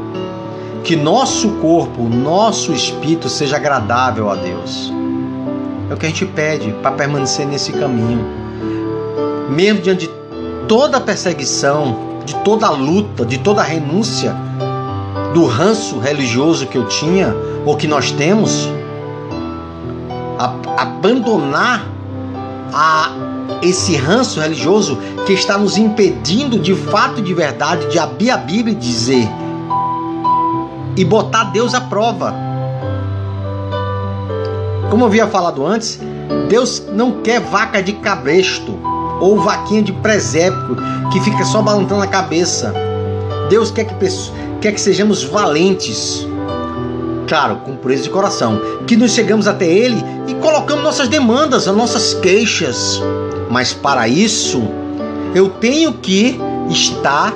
que 0.83 0.95
nosso 0.97 1.49
corpo, 1.61 2.03
nosso 2.03 2.73
espírito 2.73 3.29
seja 3.29 3.55
agradável 3.55 4.29
a 4.29 4.35
Deus. 4.35 4.91
É 5.89 5.93
o 5.93 5.97
que 5.97 6.05
a 6.05 6.09
gente 6.09 6.25
pede 6.25 6.71
para 6.81 6.91
permanecer 6.91 7.47
nesse 7.47 7.71
caminho. 7.71 8.25
Mesmo 9.49 9.81
diante 9.81 10.07
de 10.07 10.13
toda 10.67 10.99
perseguição, 10.99 12.19
de 12.25 12.35
toda 12.35 12.69
luta, 12.69 13.25
de 13.25 13.37
toda 13.37 13.61
renúncia, 13.61 14.35
do 15.33 15.45
ranço 15.45 15.99
religioso 15.99 16.67
que 16.67 16.77
eu 16.77 16.85
tinha, 16.87 17.33
ou 17.65 17.77
que 17.77 17.87
nós 17.87 18.11
temos, 18.11 18.67
a, 20.37 20.53
abandonar 20.81 21.87
a 22.73 23.11
esse 23.61 23.95
ranço 23.95 24.41
religioso 24.41 24.97
que 25.25 25.31
está 25.31 25.57
nos 25.57 25.77
impedindo 25.77 26.59
de 26.59 26.75
fato 26.75 27.19
e 27.19 27.23
de 27.23 27.33
verdade 27.33 27.89
de 27.89 27.97
abrir 27.97 28.31
a 28.31 28.37
Bíblia 28.37 28.73
e 28.73 28.77
dizer 28.77 29.29
e 30.95 31.03
botar 31.03 31.45
Deus 31.45 31.73
à 31.73 31.81
prova. 31.81 32.33
Como 34.89 35.03
eu 35.03 35.07
havia 35.07 35.27
falado 35.27 35.65
antes, 35.65 35.99
Deus 36.49 36.83
não 36.93 37.21
quer 37.21 37.39
vaca 37.39 37.81
de 37.81 37.93
cabresto 37.93 38.77
ou 39.19 39.39
vaquinha 39.39 39.81
de 39.81 39.91
presépio 39.91 40.77
que 41.11 41.19
fica 41.21 41.43
só 41.45 41.61
balançando 41.61 42.03
a 42.03 42.07
cabeça. 42.07 42.73
Deus 43.49 43.71
quer 43.71 43.85
que, 43.85 43.93
quer 44.61 44.71
que 44.71 44.81
sejamos 44.81 45.23
valentes, 45.23 46.27
claro, 47.27 47.57
com 47.57 47.75
pureza 47.75 48.03
de 48.03 48.09
coração, 48.09 48.59
que 48.85 48.95
nos 48.95 49.13
chegamos 49.13 49.47
até 49.47 49.65
Ele 49.65 50.03
e 50.27 50.33
colocamos 50.35 50.83
nossas 50.83 51.07
demandas, 51.07 51.67
as 51.67 51.75
nossas 51.75 52.13
queixas. 52.15 53.01
Mas 53.49 53.73
para 53.73 54.07
isso, 54.07 54.61
eu 55.33 55.49
tenho 55.49 55.93
que 55.93 56.39
estar 56.69 57.33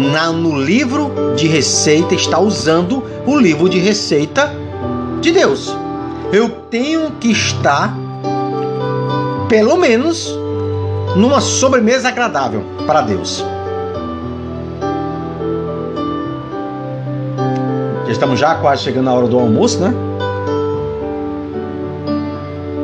na, 0.00 0.32
no 0.32 0.58
livro 0.60 1.12
de 1.36 1.46
receita 1.46 2.14
está 2.14 2.38
usando 2.38 3.04
o 3.26 3.36
livro 3.36 3.68
de 3.68 3.78
receita 3.78 4.52
de 5.20 5.30
Deus. 5.30 5.76
Eu 6.32 6.48
tenho 6.48 7.10
que 7.12 7.30
estar, 7.30 7.94
pelo 9.48 9.76
menos, 9.76 10.34
numa 11.16 11.40
sobremesa 11.40 12.08
agradável 12.08 12.64
para 12.86 13.02
Deus. 13.02 13.44
Já 18.06 18.12
estamos 18.12 18.40
já 18.40 18.54
quase 18.56 18.82
chegando 18.82 19.04
na 19.04 19.12
hora 19.12 19.26
do 19.26 19.38
almoço, 19.38 19.78
né? 19.80 19.94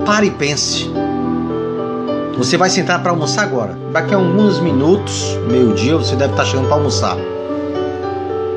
Pare 0.04 0.26
e 0.26 0.30
pense. 0.30 0.88
Você 2.36 2.58
vai 2.58 2.68
sentar 2.68 3.02
para 3.02 3.10
almoçar 3.10 3.44
agora. 3.44 3.74
Daqui 3.92 4.12
a 4.12 4.18
alguns 4.18 4.60
minutos, 4.60 5.38
meio-dia, 5.48 5.96
você 5.96 6.14
deve 6.14 6.32
estar 6.32 6.44
tá 6.44 6.48
chegando 6.48 6.66
para 6.66 6.76
almoçar. 6.76 7.16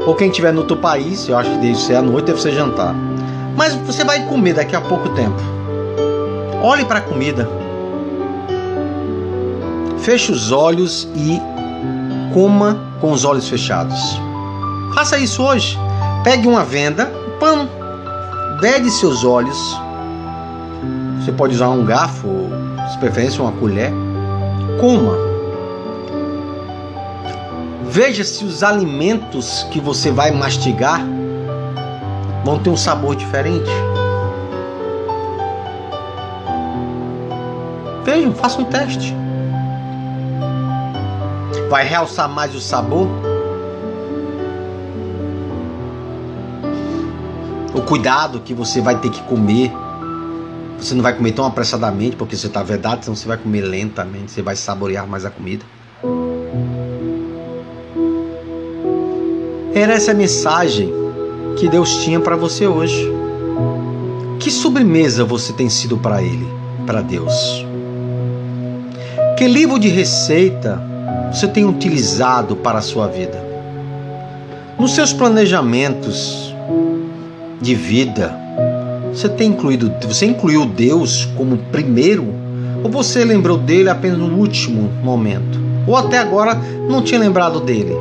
Ou 0.05 0.13
quem 0.15 0.29
estiver 0.29 0.51
no 0.51 0.61
outro 0.61 0.75
país, 0.75 1.29
eu 1.29 1.37
acho 1.37 1.49
que 1.49 1.57
deve 1.59 1.75
ser 1.75 1.95
à 1.95 2.01
noite, 2.01 2.25
deve 2.25 2.41
ser 2.41 2.51
jantar. 2.51 2.93
Mas 3.55 3.73
você 3.75 4.03
vai 4.03 4.25
comer 4.25 4.53
daqui 4.53 4.75
a 4.75 4.81
pouco 4.81 5.07
tempo. 5.09 5.41
Olhe 6.61 6.83
para 6.83 6.99
a 6.99 7.01
comida. 7.01 7.49
Feche 9.99 10.29
os 10.29 10.51
olhos 10.51 11.07
e 11.15 11.39
coma 12.33 12.77
com 12.99 13.13
os 13.13 13.23
olhos 13.23 13.47
fechados. 13.47 14.19
Faça 14.93 15.17
isso 15.17 15.41
hoje. 15.41 15.79
Pegue 16.23 16.47
uma 16.47 16.65
venda, 16.65 17.11
um 17.27 17.39
pano, 17.39 17.69
vede 18.59 18.91
seus 18.91 19.23
olhos. 19.23 19.57
Você 21.19 21.31
pode 21.31 21.55
usar 21.55 21.69
um 21.69 21.85
garfo, 21.85 22.27
se 22.91 22.97
preferência 22.97 23.41
uma 23.41 23.51
colher. 23.51 23.91
Coma. 24.79 25.29
Veja 27.83 28.23
se 28.23 28.45
os 28.45 28.63
alimentos 28.63 29.63
que 29.71 29.79
você 29.79 30.11
vai 30.11 30.31
mastigar 30.31 31.01
vão 32.43 32.59
ter 32.59 32.69
um 32.69 32.77
sabor 32.77 33.15
diferente. 33.15 33.69
Vejam, 38.03 38.33
faça 38.33 38.61
um 38.61 38.65
teste. 38.65 39.15
Vai 41.69 41.85
realçar 41.87 42.27
mais 42.27 42.55
o 42.55 42.59
sabor? 42.59 43.07
O 47.73 47.81
cuidado 47.81 48.39
que 48.39 48.53
você 48.53 48.81
vai 48.81 48.99
ter 48.99 49.09
que 49.09 49.21
comer. 49.23 49.71
Você 50.79 50.95
não 50.95 51.03
vai 51.03 51.13
comer 51.13 51.33
tão 51.33 51.45
apressadamente 51.45 52.15
porque 52.15 52.37
você 52.37 52.47
está 52.47 52.63
vedado, 52.63 53.03
senão 53.03 53.15
você 53.15 53.27
vai 53.27 53.37
comer 53.37 53.61
lentamente, 53.61 54.31
você 54.31 54.41
vai 54.41 54.55
saborear 54.55 55.05
mais 55.05 55.25
a 55.25 55.29
comida. 55.29 55.65
Era 59.73 59.93
essa 59.93 60.13
mensagem 60.13 60.91
que 61.57 61.67
Deus 61.67 62.03
tinha 62.03 62.19
para 62.19 62.35
você 62.35 62.65
hoje. 62.65 63.11
Que 64.39 64.49
sobremesa 64.49 65.25
você 65.25 65.51
tem 65.51 65.69
sido 65.69 65.97
para 65.97 66.23
Ele, 66.23 66.47
para 66.85 67.01
Deus? 67.01 67.65
Que 69.37 69.47
livro 69.47 69.77
de 69.77 69.89
receita 69.89 70.81
você 71.31 71.47
tem 71.47 71.65
utilizado 71.65 72.55
para 72.55 72.79
a 72.79 72.81
sua 72.81 73.07
vida? 73.07 73.41
Nos 74.77 74.95
seus 74.95 75.11
planejamentos 75.11 76.55
de 77.61 77.75
vida, 77.75 78.33
você 79.13 79.29
tem 79.29 79.49
incluído, 79.49 79.91
você 80.01 80.25
incluiu 80.25 80.65
Deus 80.65 81.25
como 81.35 81.57
primeiro 81.71 82.25
ou 82.83 82.89
você 82.89 83.25
lembrou 83.25 83.57
dele 83.57 83.89
apenas 83.89 84.17
no 84.17 84.37
último 84.37 84.89
momento? 85.03 85.59
Ou 85.85 85.95
até 85.95 86.17
agora 86.17 86.55
não 86.87 87.01
tinha 87.01 87.19
lembrado 87.19 87.59
dele? 87.59 87.95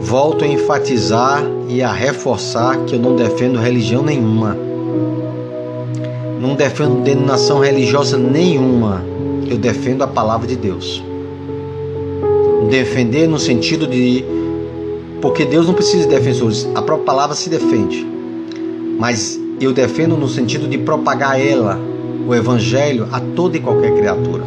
Volto 0.00 0.44
a 0.44 0.48
enfatizar 0.48 1.42
e 1.68 1.82
a 1.82 1.92
reforçar 1.92 2.76
que 2.84 2.94
eu 2.94 2.98
não 2.98 3.16
defendo 3.16 3.58
religião 3.58 4.02
nenhuma. 4.02 4.56
Não 6.40 6.54
defendo 6.54 7.02
denominação 7.02 7.58
religiosa 7.58 8.16
nenhuma. 8.16 9.02
Eu 9.48 9.58
defendo 9.58 10.02
a 10.02 10.06
palavra 10.06 10.46
de 10.46 10.54
Deus. 10.54 11.02
Defender 12.70 13.26
no 13.26 13.38
sentido 13.38 13.86
de. 13.86 14.24
Porque 15.26 15.44
Deus 15.44 15.66
não 15.66 15.74
precisa 15.74 16.04
de 16.04 16.14
defensores, 16.14 16.68
a 16.72 16.80
própria 16.80 17.04
palavra 17.04 17.34
se 17.34 17.50
defende. 17.50 18.06
Mas 18.96 19.36
eu 19.60 19.72
defendo 19.72 20.16
no 20.16 20.28
sentido 20.28 20.68
de 20.68 20.78
propagar 20.78 21.44
ela, 21.44 21.80
o 22.28 22.32
Evangelho, 22.32 23.08
a 23.10 23.18
toda 23.18 23.56
e 23.56 23.60
qualquer 23.60 23.92
criatura. 23.92 24.44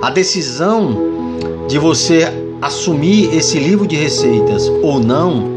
A 0.00 0.08
decisão 0.10 0.96
de 1.66 1.80
você 1.80 2.32
assumir 2.62 3.34
esse 3.34 3.58
livro 3.58 3.88
de 3.88 3.96
receitas 3.96 4.68
ou 4.84 5.00
não 5.00 5.48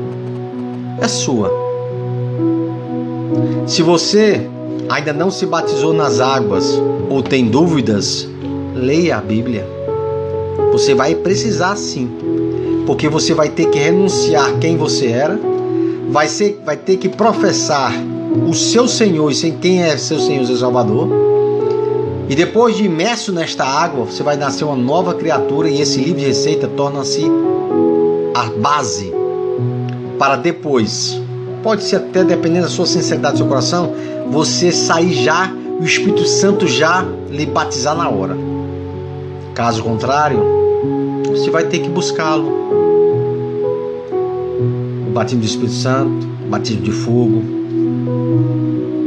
é 1.00 1.08
sua. 1.08 1.54
Se 3.68 3.84
você 3.84 4.50
ainda 4.90 5.14
não 5.14 5.30
se 5.30 5.46
batizou 5.46 5.94
nas 5.94 6.20
águas 6.20 6.82
ou 7.12 7.22
tem 7.22 7.46
dúvidas, 7.46 8.28
leia 8.74 9.18
a 9.18 9.22
Bíblia. 9.22 9.68
Você 10.72 10.96
vai 10.96 11.14
precisar 11.14 11.76
sim, 11.76 12.10
porque 12.86 13.08
você 13.08 13.34
vai 13.34 13.50
ter 13.50 13.70
que 13.70 13.80
renunciar 13.80 14.58
quem 14.60 14.78
você 14.78 15.08
era, 15.08 15.40
vai, 16.10 16.28
ser, 16.28 16.62
vai 16.66 16.78
ter 16.78 16.98
que 16.98 17.10
professar 17.10 17.94
o 18.48 18.54
seu 18.54 18.88
Senhor 18.88 19.30
e 19.32 19.36
sem 19.36 19.58
quem 19.58 19.84
é 19.84 19.98
seu 19.98 20.20
Senhor, 20.20 20.46
seu 20.46 20.58
Salvador. 20.58 21.08
E 22.30 22.36
depois 22.36 22.78
de 22.78 22.86
imerso 22.86 23.32
nesta 23.32 23.66
água, 23.66 24.06
você 24.06 24.24
vai 24.24 24.38
nascer 24.38 24.64
uma 24.64 24.76
nova 24.76 25.14
criatura 25.14 25.70
e 25.70 25.82
esse 25.82 26.00
livro 26.00 26.20
de 26.20 26.28
receita 26.28 26.68
torna-se 26.68 27.26
a 28.34 28.46
base 28.60 29.14
para 30.18 30.38
depois. 30.38 31.20
Pode 31.62 31.84
ser 31.84 31.98
até 31.98 32.24
dependendo 32.24 32.64
da 32.64 32.72
sua 32.72 32.86
sinceridade 32.86 33.34
do 33.34 33.38
seu 33.40 33.48
coração, 33.48 33.94
você 34.30 34.72
sair 34.72 35.14
já, 35.14 35.52
o 35.80 35.84
Espírito 35.84 36.26
Santo 36.26 36.68
já 36.68 37.06
lhe 37.30 37.46
batizar 37.46 37.96
na 37.96 38.10
hora. 38.10 38.38
Caso 39.54 39.84
contrário, 39.84 40.61
você 41.32 41.50
vai 41.50 41.64
ter 41.66 41.80
que 41.80 41.90
buscá-lo. 41.90 42.50
O 45.08 45.12
batismo 45.14 45.42
do 45.42 45.46
Espírito 45.46 45.74
Santo, 45.74 46.28
o 46.46 46.50
batismo 46.50 46.82
de 46.84 46.92
fogo. 46.92 47.42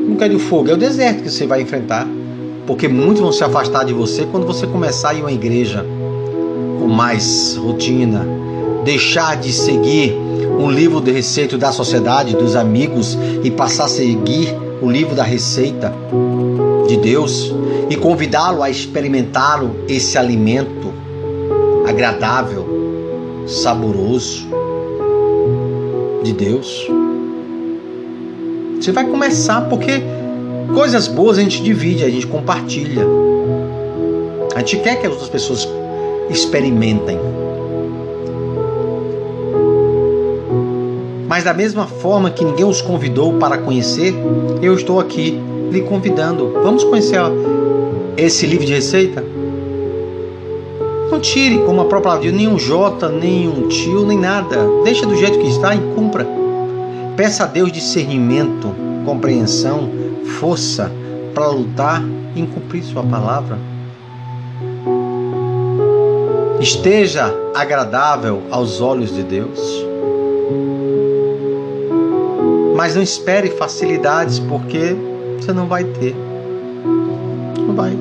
Nunca 0.08 0.26
é 0.26 0.28
de 0.28 0.38
fogo, 0.38 0.70
é 0.70 0.74
o 0.74 0.76
deserto 0.76 1.22
que 1.22 1.30
você 1.30 1.46
vai 1.46 1.60
enfrentar. 1.60 2.06
Porque 2.66 2.88
muitos 2.88 3.20
vão 3.20 3.32
se 3.32 3.44
afastar 3.44 3.84
de 3.84 3.92
você 3.92 4.26
quando 4.30 4.46
você 4.46 4.66
começar 4.66 5.10
a 5.10 5.14
ir 5.14 5.20
a 5.20 5.24
uma 5.24 5.32
igreja 5.32 5.84
com 6.80 6.86
mais 6.86 7.56
rotina, 7.56 8.26
deixar 8.84 9.36
de 9.36 9.52
seguir 9.52 10.14
um 10.58 10.70
livro 10.70 11.00
de 11.00 11.10
receita 11.10 11.58
da 11.58 11.72
sociedade, 11.72 12.34
dos 12.34 12.56
amigos 12.56 13.18
e 13.42 13.50
passar 13.50 13.84
a 13.84 13.88
seguir 13.88 14.54
o 14.80 14.90
livro 14.90 15.14
da 15.14 15.22
receita 15.22 15.92
de 16.86 16.96
Deus 16.96 17.52
e 17.90 17.96
convidá-lo 17.96 18.62
a 18.62 18.70
experimentar 18.70 19.62
esse 19.88 20.16
alimento 20.16 21.03
agradável, 21.94 22.66
saboroso 23.46 24.48
de 26.24 26.32
Deus. 26.32 26.88
Você 28.80 28.90
vai 28.90 29.06
começar 29.06 29.62
porque 29.68 30.02
coisas 30.74 31.06
boas 31.06 31.38
a 31.38 31.42
gente 31.42 31.62
divide, 31.62 32.04
a 32.04 32.10
gente 32.10 32.26
compartilha. 32.26 33.06
A 34.54 34.58
gente 34.58 34.78
quer 34.78 35.00
que 35.00 35.06
as 35.06 35.12
outras 35.12 35.30
pessoas 35.30 35.68
experimentem. 36.28 37.18
Mas 41.28 41.44
da 41.44 41.54
mesma 41.54 41.86
forma 41.86 42.30
que 42.30 42.44
ninguém 42.44 42.64
os 42.64 42.82
convidou 42.82 43.34
para 43.34 43.58
conhecer, 43.58 44.14
eu 44.60 44.74
estou 44.74 45.00
aqui 45.00 45.40
lhe 45.70 45.80
convidando. 45.82 46.52
Vamos 46.62 46.84
conhecer 46.84 47.18
esse 48.16 48.46
livro 48.46 48.66
de 48.66 48.74
receita? 48.74 49.33
Não 51.10 51.20
tire, 51.20 51.58
como 51.64 51.80
a 51.80 51.84
própria 51.84 52.12
palavra 52.12 52.32
nenhum 52.32 52.58
J, 52.58 53.08
nenhum 53.08 53.68
tio, 53.68 54.04
nem 54.04 54.18
nada. 54.18 54.56
Deixa 54.82 55.06
do 55.06 55.16
jeito 55.16 55.38
que 55.38 55.48
está 55.48 55.74
e 55.74 55.78
cumpra. 55.94 56.26
Peça 57.16 57.44
a 57.44 57.46
Deus 57.46 57.70
discernimento, 57.70 58.74
compreensão, 59.04 59.88
força 60.40 60.90
para 61.34 61.48
lutar 61.48 62.02
em 62.34 62.46
cumprir 62.46 62.82
Sua 62.82 63.02
palavra. 63.02 63.58
Esteja 66.60 67.32
agradável 67.54 68.42
aos 68.50 68.80
olhos 68.80 69.14
de 69.14 69.22
Deus. 69.22 69.84
Mas 72.74 72.96
não 72.96 73.02
espere 73.02 73.50
facilidades, 73.50 74.38
porque 74.38 74.96
você 75.38 75.52
não 75.52 75.66
vai 75.66 75.84
ter. 75.84 76.16
Não 77.66 77.74
vai. 77.74 77.96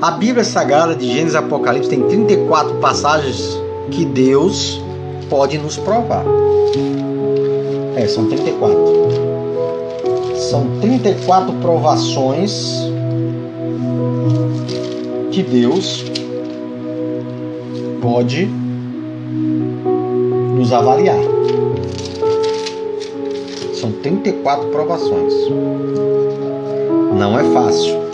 A 0.00 0.12
Bíblia 0.12 0.44
Sagrada 0.44 0.94
de 0.94 1.12
Gênesis 1.12 1.34
e 1.34 1.36
Apocalipse 1.36 1.90
tem 1.90 2.00
34 2.02 2.76
passagens 2.76 3.60
que 3.90 4.04
Deus 4.04 4.80
pode 5.28 5.58
nos 5.58 5.76
provar. 5.76 6.24
É, 7.96 8.06
são 8.06 8.28
34. 8.28 8.78
São 10.36 10.68
34 10.80 11.52
provações 11.54 12.76
que 15.32 15.42
Deus 15.42 16.04
pode 18.00 18.48
nos 20.54 20.72
avaliar. 20.72 21.18
São 23.74 23.90
34 24.00 24.68
provações. 24.68 25.34
Não 27.18 27.36
é 27.36 27.42
fácil. 27.52 28.07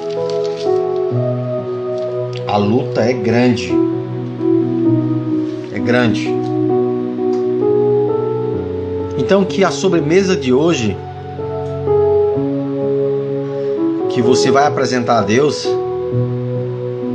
A 2.55 2.57
luta 2.57 3.01
é 3.01 3.13
grande. 3.13 3.73
É 5.75 5.79
grande. 5.81 6.33
Então 9.19 9.45
que 9.45 9.65
a 9.65 9.73
sobremesa 9.73 10.37
de 10.37 10.53
hoje 10.53 10.97
que 14.11 14.23
você 14.23 14.53
vai 14.53 14.69
apresentar 14.69 15.19
a 15.19 15.23
Deus 15.23 15.69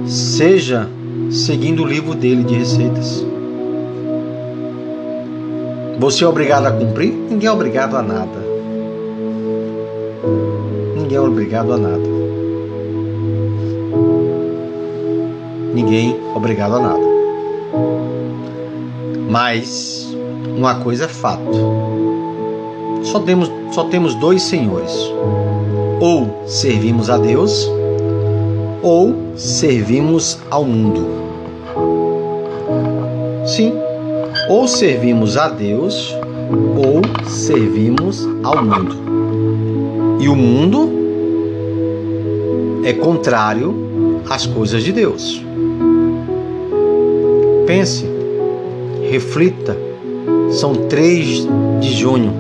seja 0.06 0.90
seguindo 1.32 1.84
o 1.84 1.88
livro 1.88 2.16
dele 2.16 2.44
de 2.44 2.56
receitas. 2.56 3.26
Você 6.00 6.26
é 6.26 6.28
obrigado 6.28 6.66
a 6.66 6.72
cumprir? 6.74 7.14
Ninguém 7.14 7.48
é 7.48 7.52
obrigado 7.54 7.96
a 7.96 8.02
nada. 8.04 8.40
ninguém 10.98 11.18
é 11.18 11.22
obrigado 11.22 11.72
a 11.72 11.78
nada. 11.78 12.19
Ninguém 15.80 16.20
obrigado 16.36 16.76
a 16.76 16.80
nada. 16.82 17.08
Mas 19.30 20.14
uma 20.58 20.76
coisa 20.76 21.06
é 21.06 21.08
fato. 21.08 21.58
Só 23.02 23.22
temos, 23.22 23.50
só 23.72 23.86
temos 23.86 24.14
dois 24.16 24.42
senhores. 24.42 24.92
Ou 26.02 26.44
servimos 26.46 27.10
a 27.10 27.18
Deus, 27.18 27.72
ou 28.84 29.16
servimos 29.38 30.38
ao 30.52 30.66
mundo. 30.66 31.00
Sim, 33.46 33.72
ou 34.50 34.68
servimos 34.68 35.38
a 35.38 35.48
Deus, 35.48 36.14
ou 36.76 37.02
servimos 37.26 38.28
ao 38.44 38.62
mundo. 38.62 38.98
E 40.20 40.28
o 40.28 40.36
mundo 40.36 40.90
é 42.84 42.92
contrário 42.92 44.22
às 44.30 44.46
coisas 44.46 44.84
de 44.84 44.92
Deus. 44.92 45.48
Pense, 47.70 48.04
reflita. 49.12 49.78
São 50.50 50.74
3 50.74 51.48
de 51.80 51.94
junho. 51.94 52.34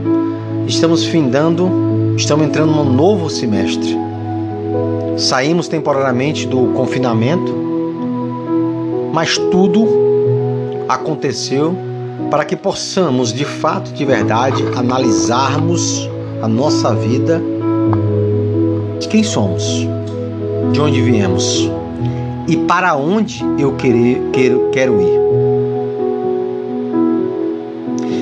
Estamos 0.66 1.06
findando, 1.06 1.70
estamos 2.18 2.48
entrando 2.48 2.72
num 2.72 2.92
novo 2.92 3.30
semestre. 3.30 3.96
Saímos 5.18 5.68
temporariamente 5.68 6.48
do 6.48 6.74
confinamento, 6.74 7.54
mas 9.14 9.38
tudo 9.38 9.88
aconteceu 10.90 11.78
para 12.32 12.44
que 12.44 12.56
possamos, 12.56 13.32
de 13.32 13.46
fato, 13.46 13.94
de 13.94 14.06
verdade, 14.06 14.64
analisarmos 14.76 16.10
a 16.42 16.48
nossa 16.48 16.92
vida, 16.96 17.40
de 19.00 19.08
quem 19.08 19.24
somos, 19.24 19.88
de 20.72 20.82
onde 20.82 21.00
viemos 21.04 21.70
e 22.50 22.58
para 22.58 22.96
onde 22.96 23.46
eu 23.60 23.74
querer, 23.74 24.20
quero, 24.34 24.70
quero 24.72 25.00
ir. 25.00 25.20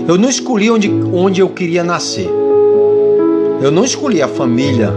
Eu 0.06 0.18
não 0.18 0.28
escolhi 0.28 0.70
onde, 0.70 0.92
onde 1.14 1.40
eu 1.40 1.48
queria 1.48 1.82
nascer. 1.82 2.30
Eu 3.62 3.72
não 3.72 3.86
escolhi 3.86 4.22
a 4.22 4.28
família 4.28 4.92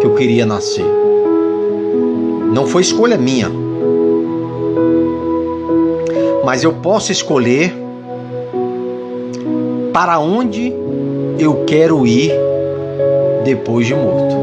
que 0.00 0.06
eu 0.06 0.14
queria 0.16 0.44
nascer. 0.44 0.84
Não 2.52 2.66
foi 2.66 2.82
escolha 2.82 3.16
minha. 3.16 3.48
Mas 6.44 6.64
eu 6.64 6.72
posso 6.72 7.12
escolher 7.12 7.72
para 9.92 10.18
onde 10.18 10.72
eu 11.38 11.64
quero 11.66 12.04
ir 12.04 12.32
depois 13.44 13.86
de 13.86 13.94
morto. 13.94 14.42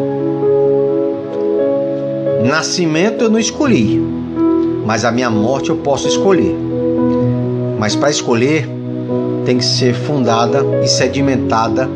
Nascimento 2.46 3.26
eu 3.26 3.30
não 3.30 3.38
escolhi, 3.38 4.02
mas 4.90 5.06
a 5.06 5.12
minha 5.12 5.30
morte 5.30 5.70
eu 5.70 5.76
posso 5.76 6.08
escolher. 6.08 6.58
Mas 7.78 7.96
para 7.96 8.10
escolher, 8.10 8.68
tem 9.46 9.60
que 9.60 9.64
ser 9.64 9.94
fundada 9.94 10.66
e 10.84 10.88
sedimentada 10.88 11.88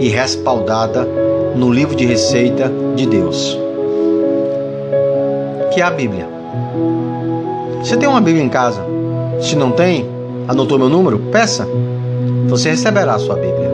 e 0.00 0.08
respaldada 0.08 1.06
no 1.54 1.70
livro 1.70 1.94
de 1.94 2.04
receita 2.04 2.68
de 2.96 3.06
Deus, 3.06 3.56
que 5.72 5.80
é 5.80 5.84
a 5.84 5.92
Bíblia. 5.92 6.28
Você 7.84 7.96
tem 7.96 8.08
uma 8.08 8.20
Bíblia 8.20 8.42
em 8.42 8.48
casa? 8.48 8.84
Se 9.40 9.54
não 9.54 9.70
tem, 9.70 10.04
anotou 10.48 10.76
meu 10.76 10.88
número? 10.88 11.20
Peça 11.30 11.68
você 12.48 12.70
receberá 12.70 13.14
a 13.14 13.18
sua 13.20 13.36
Bíblia. 13.36 13.70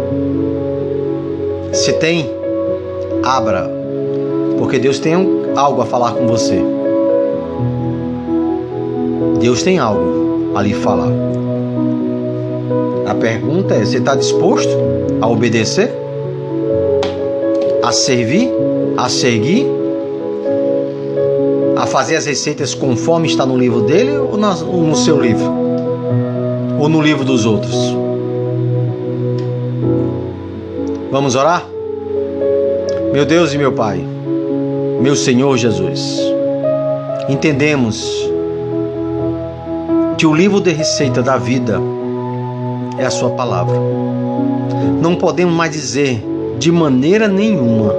Se 1.73 1.95
tem, 1.95 2.31
abra, 3.25 3.71
porque 4.59 4.79
Deus 4.79 4.99
tem 4.99 5.15
algo 5.57 5.81
a 5.81 5.87
falar 5.87 6.13
com 6.13 6.27
você. 6.27 6.76
Deus 9.47 9.63
tem 9.63 9.79
algo 9.79 10.51
a 10.57 10.61
lhe 10.61 10.75
falar. 10.75 11.13
A 13.07 13.15
pergunta 13.15 13.77
é: 13.77 13.85
você 13.85 13.99
está 13.99 14.17
disposto 14.17 14.77
a 15.21 15.29
obedecer? 15.29 15.95
A 17.81 17.93
servir? 17.93 18.51
A 18.97 19.09
seguir? 19.09 19.65
A 21.77 21.87
fazer 21.87 22.17
as 22.17 22.27
receitas 22.27 22.75
conforme 22.75 23.29
está 23.29 23.47
no 23.47 23.57
livro 23.57 23.83
dele 23.83 24.19
ou 24.19 24.37
no 24.37 24.97
seu 24.97 25.21
livro? 25.21 25.49
Ou 26.81 26.89
no 26.89 27.01
livro 27.01 27.25
dos 27.25 27.47
outros? 27.47 27.97
Vamos 31.13 31.37
orar? 31.37 31.65
Meu 33.13 33.25
Deus 33.25 33.55
e 33.55 33.59
meu 33.59 33.71
Pai, 33.71 34.05
meu 35.01 35.15
Senhor 35.15 35.57
Jesus, 35.57 36.21
entendemos 37.29 38.35
que 40.17 40.27
o 40.27 40.35
livro 40.35 40.61
de 40.61 40.73
receita 40.73 41.23
da 41.23 41.37
vida 41.37 41.79
é 42.99 43.05
a 43.05 43.11
Sua 43.11 43.31
palavra. 43.31 43.79
Não 45.01 45.15
podemos 45.15 45.55
mais 45.55 45.73
dizer 45.73 46.25
de 46.59 46.73
maneira 46.73 47.29
nenhuma 47.29 47.95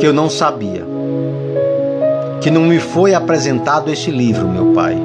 que 0.00 0.06
eu 0.06 0.12
não 0.12 0.30
sabia, 0.30 0.86
que 2.40 2.50
não 2.50 2.62
me 2.62 2.78
foi 2.78 3.12
apresentado 3.14 3.90
este 3.90 4.10
livro, 4.10 4.48
meu 4.48 4.72
Pai, 4.72 4.96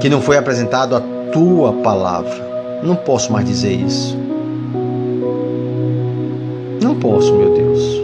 que 0.00 0.08
não 0.08 0.20
foi 0.20 0.36
apresentado 0.36 0.94
a 0.94 1.02
Tua 1.32 1.72
palavra. 1.72 2.46
Não 2.84 2.94
posso 2.94 3.32
mais 3.32 3.44
dizer 3.44 3.72
isso. 3.72 4.16
Não 6.80 6.94
posso, 6.94 7.34
meu 7.34 7.52
Deus. 7.52 8.02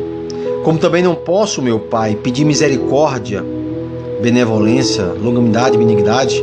Como 0.64 0.78
também 0.78 1.02
não 1.02 1.14
posso, 1.14 1.62
meu 1.62 1.78
Pai, 1.78 2.16
pedir 2.16 2.44
misericórdia, 2.44 3.44
benevolência, 4.22 5.04
longanimidade, 5.20 5.76
benignidade, 5.76 6.42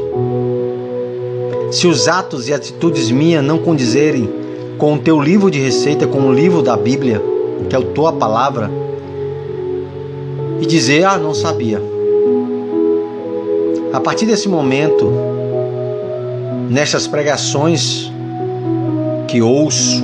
se 1.72 1.88
os 1.88 2.08
atos 2.08 2.50
e 2.50 2.54
atitudes 2.54 3.10
minhas 3.10 3.44
não 3.44 3.58
condizerem 3.58 4.30
com 4.78 4.96
o 4.96 5.00
teu 5.00 5.20
livro 5.22 5.50
de 5.50 5.60
receita, 5.60 6.06
com 6.06 6.20
o 6.20 6.34
livro 6.34 6.62
da 6.62 6.76
Bíblia, 6.76 7.22
que 7.70 7.76
é 7.76 7.80
a 7.80 7.82
tua 7.82 8.12
palavra, 8.12 8.70
e 10.60 10.66
dizer, 10.66 11.06
ah, 11.06 11.18
não 11.18 11.34
sabia. 11.34 11.82
A 13.94 14.00
partir 14.00 14.26
desse 14.26 14.50
momento, 14.50 15.12
nestas 16.70 17.08
pregações 17.08 18.12
que 19.28 19.42
ouço, 19.42 20.04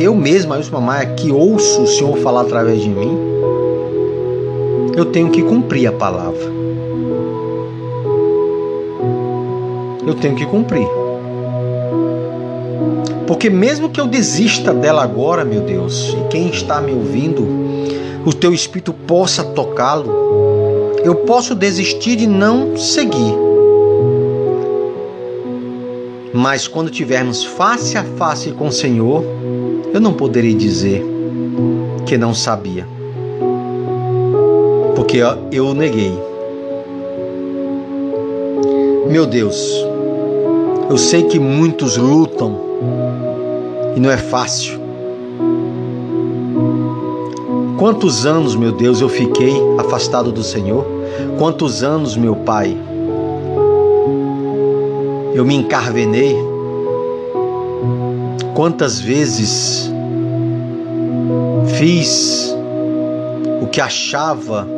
eu 0.00 0.14
mesmo, 0.14 0.52
Ailson 0.52 0.80
Maia, 0.80 1.06
que 1.06 1.30
ouço 1.30 1.82
o 1.82 1.86
Senhor 1.86 2.16
falar 2.18 2.42
através 2.42 2.80
de 2.80 2.88
mim, 2.88 3.16
eu 4.96 5.04
tenho 5.04 5.30
que 5.30 5.42
cumprir 5.42 5.86
a 5.86 5.92
palavra. 5.92 6.63
Eu 10.06 10.14
tenho 10.14 10.34
que 10.34 10.46
cumprir. 10.46 10.86
Porque 13.26 13.48
mesmo 13.48 13.88
que 13.88 14.00
eu 14.00 14.06
desista 14.06 14.72
dela 14.72 15.02
agora, 15.02 15.44
meu 15.44 15.62
Deus, 15.62 16.14
e 16.14 16.28
quem 16.28 16.48
está 16.48 16.80
me 16.80 16.92
ouvindo, 16.92 17.46
o 18.24 18.32
teu 18.32 18.52
espírito 18.52 18.92
possa 18.92 19.42
tocá-lo, 19.42 20.94
eu 21.02 21.14
posso 21.14 21.54
desistir 21.54 22.16
de 22.16 22.26
não 22.26 22.76
seguir. 22.76 23.34
Mas 26.32 26.66
quando 26.66 26.90
tivermos 26.90 27.44
face 27.44 27.96
a 27.96 28.04
face 28.04 28.50
com 28.52 28.68
o 28.68 28.72
Senhor, 28.72 29.24
eu 29.92 30.00
não 30.00 30.12
poderei 30.12 30.52
dizer 30.52 31.04
que 32.04 32.18
não 32.18 32.34
sabia, 32.34 32.86
porque 34.96 35.18
eu 35.52 35.72
neguei. 35.72 36.12
Meu 39.08 39.26
Deus, 39.26 39.86
eu 40.90 40.98
sei 40.98 41.24
que 41.24 41.38
muitos 41.38 41.96
lutam 41.96 42.58
e 43.96 44.00
não 44.00 44.10
é 44.10 44.16
fácil. 44.16 44.80
Quantos 47.78 48.24
anos, 48.24 48.56
meu 48.56 48.72
Deus, 48.72 49.00
eu 49.00 49.08
fiquei 49.08 49.52
afastado 49.78 50.32
do 50.32 50.42
Senhor? 50.42 50.86
Quantos 51.38 51.82
anos, 51.82 52.16
meu 52.16 52.34
Pai, 52.36 52.76
eu 55.34 55.44
me 55.44 55.54
encarvenei 55.54 56.54
Quantas 58.54 59.00
vezes 59.00 59.92
fiz 61.76 62.56
o 63.60 63.66
que 63.66 63.80
achava 63.80 64.68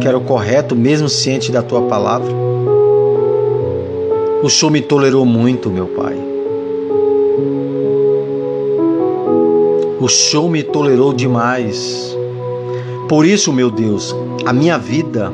que 0.00 0.08
era 0.08 0.16
o 0.16 0.22
correto, 0.22 0.74
mesmo 0.74 1.10
ciente 1.10 1.52
da 1.52 1.62
tua 1.62 1.82
palavra? 1.82 2.32
O 4.42 4.50
Senhor 4.50 4.70
me 4.70 4.80
tolerou 4.80 5.24
muito, 5.24 5.70
meu 5.70 5.86
Pai. 5.86 6.16
O 10.00 10.08
Senhor 10.08 10.48
me 10.50 10.62
tolerou 10.62 11.12
demais. 11.12 12.16
Por 13.08 13.24
isso, 13.24 13.52
meu 13.52 13.70
Deus, 13.70 14.14
a 14.44 14.52
minha 14.52 14.78
vida 14.78 15.32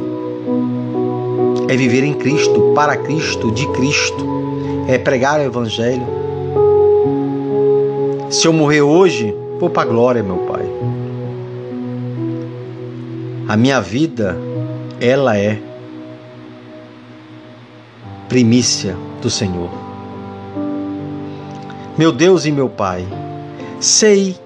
é 1.68 1.76
viver 1.76 2.04
em 2.04 2.14
Cristo, 2.14 2.72
para 2.74 2.96
Cristo, 2.96 3.50
de 3.50 3.66
Cristo, 3.68 4.26
é 4.86 4.98
pregar 4.98 5.40
o 5.40 5.44
Evangelho, 5.44 6.18
se 8.30 8.46
eu 8.46 8.52
morrer 8.52 8.82
hoje, 8.82 9.34
vou 9.58 9.70
para 9.70 9.84
a 9.84 9.86
glória, 9.86 10.22
meu 10.22 10.36
Pai. 10.36 10.62
A 13.48 13.56
minha 13.56 13.80
vida, 13.80 14.36
ela 15.00 15.34
é 15.34 15.58
primícia 18.28 18.96
do 19.22 19.30
Senhor. 19.30 19.70
Meu 21.96 22.12
Deus 22.12 22.44
e 22.44 22.52
meu 22.52 22.68
Pai, 22.68 23.06
sei 23.80 24.36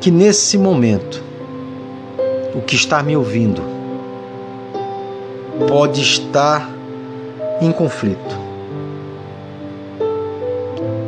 que 0.00 0.10
nesse 0.10 0.56
momento 0.56 1.22
o 2.54 2.60
que 2.62 2.74
está 2.74 3.02
me 3.02 3.16
ouvindo 3.16 3.62
pode 5.68 6.00
estar 6.00 6.70
em 7.60 7.70
conflito. 7.70 8.38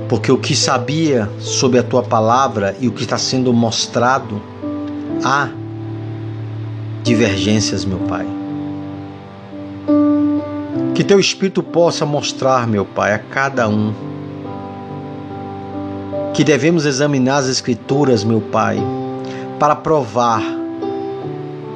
Porque 0.08 0.30
o 0.30 0.36
que 0.36 0.54
sabia 0.54 1.30
sobre 1.38 1.78
a 1.78 1.82
tua 1.82 2.02
palavra 2.02 2.76
e 2.78 2.86
o 2.86 2.92
que 2.92 3.04
está 3.04 3.16
sendo 3.16 3.50
mostrado, 3.52 4.42
há 5.24 5.48
divergências, 7.02 7.84
meu 7.86 7.98
Pai. 8.00 8.41
Que 11.02 11.08
teu 11.08 11.18
Espírito 11.18 11.64
possa 11.64 12.06
mostrar, 12.06 12.64
meu 12.64 12.84
Pai, 12.84 13.12
a 13.12 13.18
cada 13.18 13.68
um 13.68 13.92
que 16.32 16.44
devemos 16.44 16.86
examinar 16.86 17.38
as 17.38 17.48
Escrituras, 17.48 18.22
meu 18.22 18.40
Pai, 18.40 18.78
para 19.58 19.74
provar 19.74 20.40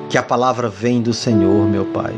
que 0.09 0.17
a 0.17 0.23
palavra 0.23 0.69
vem 0.69 1.03
do 1.03 1.13
Senhor, 1.13 1.67
meu 1.69 1.87
Pai. 1.87 2.15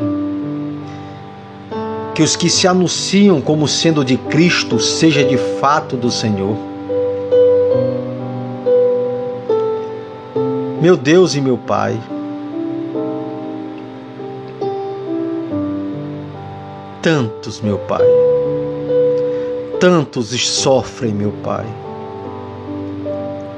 Que 2.14 2.22
os 2.22 2.36
que 2.36 2.50
se 2.50 2.68
anunciam 2.68 3.40
como 3.40 3.66
sendo 3.66 4.04
de 4.04 4.18
Cristo 4.18 4.78
seja 4.78 5.24
de 5.24 5.38
fato 5.38 5.96
do 5.96 6.10
Senhor. 6.10 6.58
Meu 10.78 10.94
Deus 10.94 11.34
e 11.34 11.40
meu 11.40 11.56
Pai, 11.56 11.98
tantos, 17.02 17.60
meu 17.60 17.78
Pai, 17.78 18.04
tantos 19.80 20.28
sofrem, 20.46 21.12
meu 21.12 21.32
Pai 21.42 21.66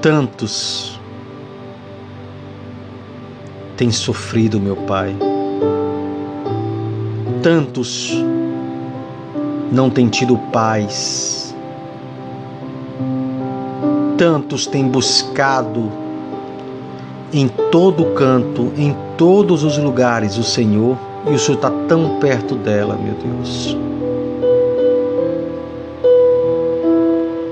tantos 0.00 0.98
têm 3.76 3.90
sofrido, 3.90 4.58
meu 4.58 4.76
Pai. 4.76 5.14
Tantos 7.42 8.12
não 9.70 9.90
têm 9.90 10.08
tido 10.08 10.36
paz. 10.52 11.54
Tantos 14.16 14.66
têm 14.66 14.86
buscado 14.88 15.90
em 17.32 17.48
todo 17.70 18.06
canto, 18.14 18.72
em 18.76 18.94
todos 19.16 19.62
os 19.64 19.78
lugares 19.78 20.36
o 20.36 20.42
Senhor, 20.42 20.96
e 21.26 21.34
o 21.34 21.38
Senhor 21.38 21.56
está 21.56 21.70
tão 21.88 22.18
perto 22.18 22.54
dela, 22.54 22.96
meu 22.96 23.14
Deus. 23.14 23.76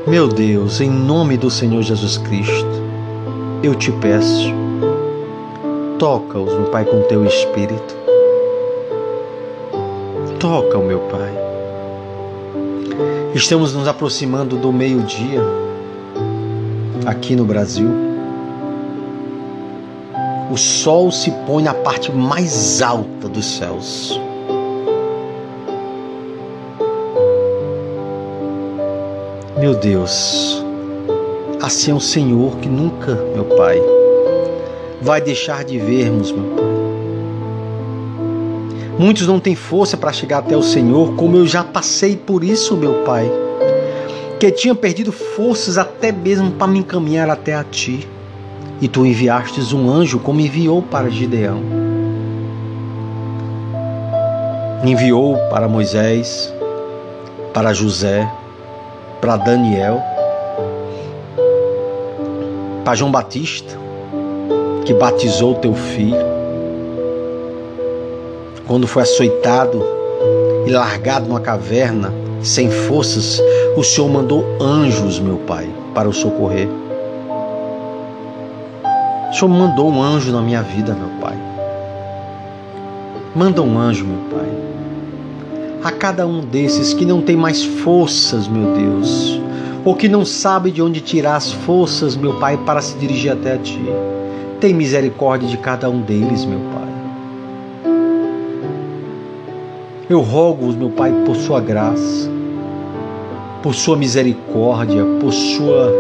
Meu 0.07 0.27
Deus, 0.27 0.81
em 0.81 0.91
nome 0.91 1.37
do 1.37 1.51
Senhor 1.51 1.83
Jesus 1.83 2.17
Cristo, 2.17 2.83
eu 3.63 3.75
te 3.75 3.93
peço, 3.93 4.51
toca-os, 5.99 6.53
meu 6.55 6.71
Pai, 6.71 6.85
com 6.87 7.03
teu 7.03 7.27
Espírito. 7.27 7.95
Toca, 10.41 10.79
meu 10.79 11.01
Pai. 11.01 11.37
Estamos 13.35 13.75
nos 13.75 13.87
aproximando 13.87 14.57
do 14.57 14.73
meio-dia 14.73 15.43
aqui 17.05 17.37
no 17.37 17.45
Brasil. 17.45 18.08
O 20.51 20.57
sol 20.57 21.13
se 21.13 21.31
põe 21.47 21.63
na 21.63 21.75
parte 21.75 22.11
mais 22.11 22.81
alta 22.81 23.29
dos 23.29 23.45
céus. 23.45 24.19
Meu 29.59 29.75
Deus, 29.75 30.65
assim 31.61 31.91
é 31.91 31.95
o 31.95 32.01
Senhor 32.01 32.57
que 32.59 32.69
nunca, 32.69 33.15
meu 33.35 33.45
Pai, 33.45 33.79
vai 35.03 35.21
deixar 35.21 35.65
de 35.65 35.79
vermos, 35.79 36.33
meu 36.33 36.45
Pai. 36.45 36.65
Muitos 38.99 39.27
não 39.27 39.39
têm 39.39 39.55
força 39.55 39.97
para 39.97 40.13
chegar 40.13 40.39
até 40.39 40.57
o 40.57 40.63
Senhor, 40.63 41.15
como 41.15 41.37
eu 41.37 41.47
já 41.47 41.63
passei 41.63 42.17
por 42.17 42.43
isso, 42.43 42.77
meu 42.77 43.05
Pai, 43.05 43.31
que 44.41 44.51
tinha 44.51 44.75
perdido 44.75 45.13
forças 45.13 45.77
até 45.77 46.11
mesmo 46.11 46.53
para 46.53 46.67
me 46.67 46.79
encaminhar 46.79 47.29
até 47.29 47.55
a 47.55 47.63
Ti. 47.63 48.09
E 48.81 48.87
Tu 48.87 49.05
enviastes 49.05 49.73
um 49.73 49.91
anjo 49.91 50.19
como 50.19 50.41
enviou 50.41 50.81
para 50.81 51.11
Gideão. 51.11 51.63
Enviou 54.85 55.37
para 55.51 55.69
Moisés, 55.69 56.55
para 57.53 57.73
José, 57.73 58.31
para 59.21 59.37
Daniel, 59.37 60.01
para 62.85 62.95
João 62.95 63.11
Batista, 63.11 63.77
que 64.85 64.95
batizou 64.95 65.57
teu 65.57 65.75
filho, 65.75 66.39
quando 68.67 68.87
foi 68.87 69.03
açoitado 69.03 69.83
e 70.67 70.71
largado 70.71 71.27
numa 71.27 71.41
caverna, 71.41 72.13
sem 72.43 72.71
forças, 72.71 73.43
o 73.77 73.83
Senhor 73.83 74.09
mandou 74.09 74.45
anjos, 74.61 75.19
meu 75.19 75.39
Pai, 75.39 75.69
para 75.95 76.09
o 76.09 76.13
socorrer. 76.13 76.69
Senhor 79.39 79.49
mandou 79.49 79.91
um 79.91 80.03
anjo 80.03 80.33
na 80.33 80.41
minha 80.41 80.63
vida, 80.63 80.95
meu 80.95 81.21
Pai. 81.21 81.37
Manda 83.35 83.63
um 83.63 83.79
anjo, 83.79 84.05
meu 84.05 84.19
Pai 84.31 84.69
a 85.83 85.93
cada 85.93 86.27
um 86.27 86.41
desses 86.41 86.93
que 86.93 87.05
não 87.05 87.23
tem 87.23 87.37
mais 87.37 87.65
forças, 87.65 88.49
meu 88.49 88.75
Deus, 88.75 89.41
ou 89.85 89.95
que 89.95 90.09
não 90.09 90.25
sabe 90.25 90.71
de 90.71 90.83
onde 90.83 91.01
tirar 91.01 91.37
as 91.37 91.53
forças, 91.53 92.17
meu 92.17 92.35
Pai, 92.35 92.59
para 92.59 92.83
se 92.83 92.97
dirigir 92.99 93.33
até 93.33 93.55
a 93.55 93.59
Ti. 93.59 93.81
Tem 94.61 94.75
misericórdia 94.75 95.49
de 95.49 95.57
cada 95.57 95.89
um 95.89 96.01
deles, 96.01 96.45
meu 96.45 96.59
Pai. 96.59 96.89
Eu 100.11 100.21
rogo-os, 100.21 100.75
meu 100.75 100.91
Pai, 100.91 101.13
por 101.25 101.37
Sua 101.37 101.61
graça, 101.61 102.29
por 103.63 103.75
Sua 103.75 103.97
misericórdia, 103.97 105.05
por 105.21 105.33
Sua 105.33 105.93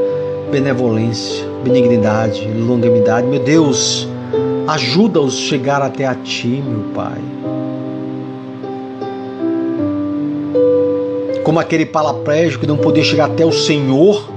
benevolência, 0.50 1.46
benignidade, 1.62 2.46
longanimidade. 2.46 3.26
Meu 3.26 3.40
Deus, 3.40 4.08
ajuda-os 4.66 5.34
a 5.34 5.40
chegar 5.40 5.82
até 5.82 6.06
a 6.06 6.14
Ti, 6.14 6.62
meu 6.66 6.92
Pai. 6.94 7.20
como 11.48 11.58
aquele 11.58 11.86
paraplégico 11.86 12.60
que 12.60 12.66
não 12.66 12.76
podia 12.76 13.02
chegar 13.02 13.24
até 13.24 13.42
o 13.42 13.50
Senhor, 13.50 14.28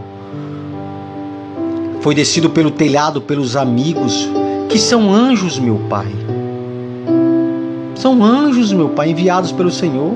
foi 2.00 2.16
descido 2.16 2.50
pelo 2.50 2.72
telhado 2.72 3.20
pelos 3.20 3.58
amigos, 3.58 4.30
que 4.70 4.80
são 4.80 5.14
anjos, 5.14 5.60
meu 5.60 5.78
Pai. 5.90 6.08
São 7.96 8.24
anjos, 8.24 8.72
meu 8.72 8.88
Pai, 8.88 9.10
enviados 9.10 9.52
pelo 9.52 9.70
Senhor. 9.70 10.14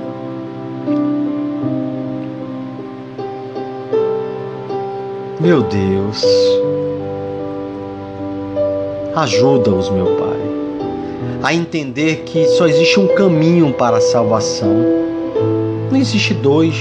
Meu 5.41 5.63
Deus, 5.63 6.23
ajuda-os, 9.15 9.89
meu 9.89 10.05
Pai, 10.17 10.39
a 11.43 11.53
entender 11.53 12.23
que 12.25 12.45
só 12.49 12.67
existe 12.67 12.99
um 12.99 13.07
caminho 13.07 13.73
para 13.73 13.97
a 13.97 14.01
salvação 14.01 15.05
não 15.95 16.01
existe 16.01 16.33
dois. 16.33 16.75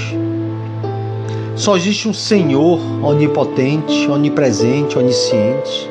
Só 1.55 1.77
existe 1.77 2.05
um 2.09 2.13
Senhor 2.13 2.79
onipotente, 3.01 4.09
onipresente, 4.09 4.97
onisciente. 4.97 5.89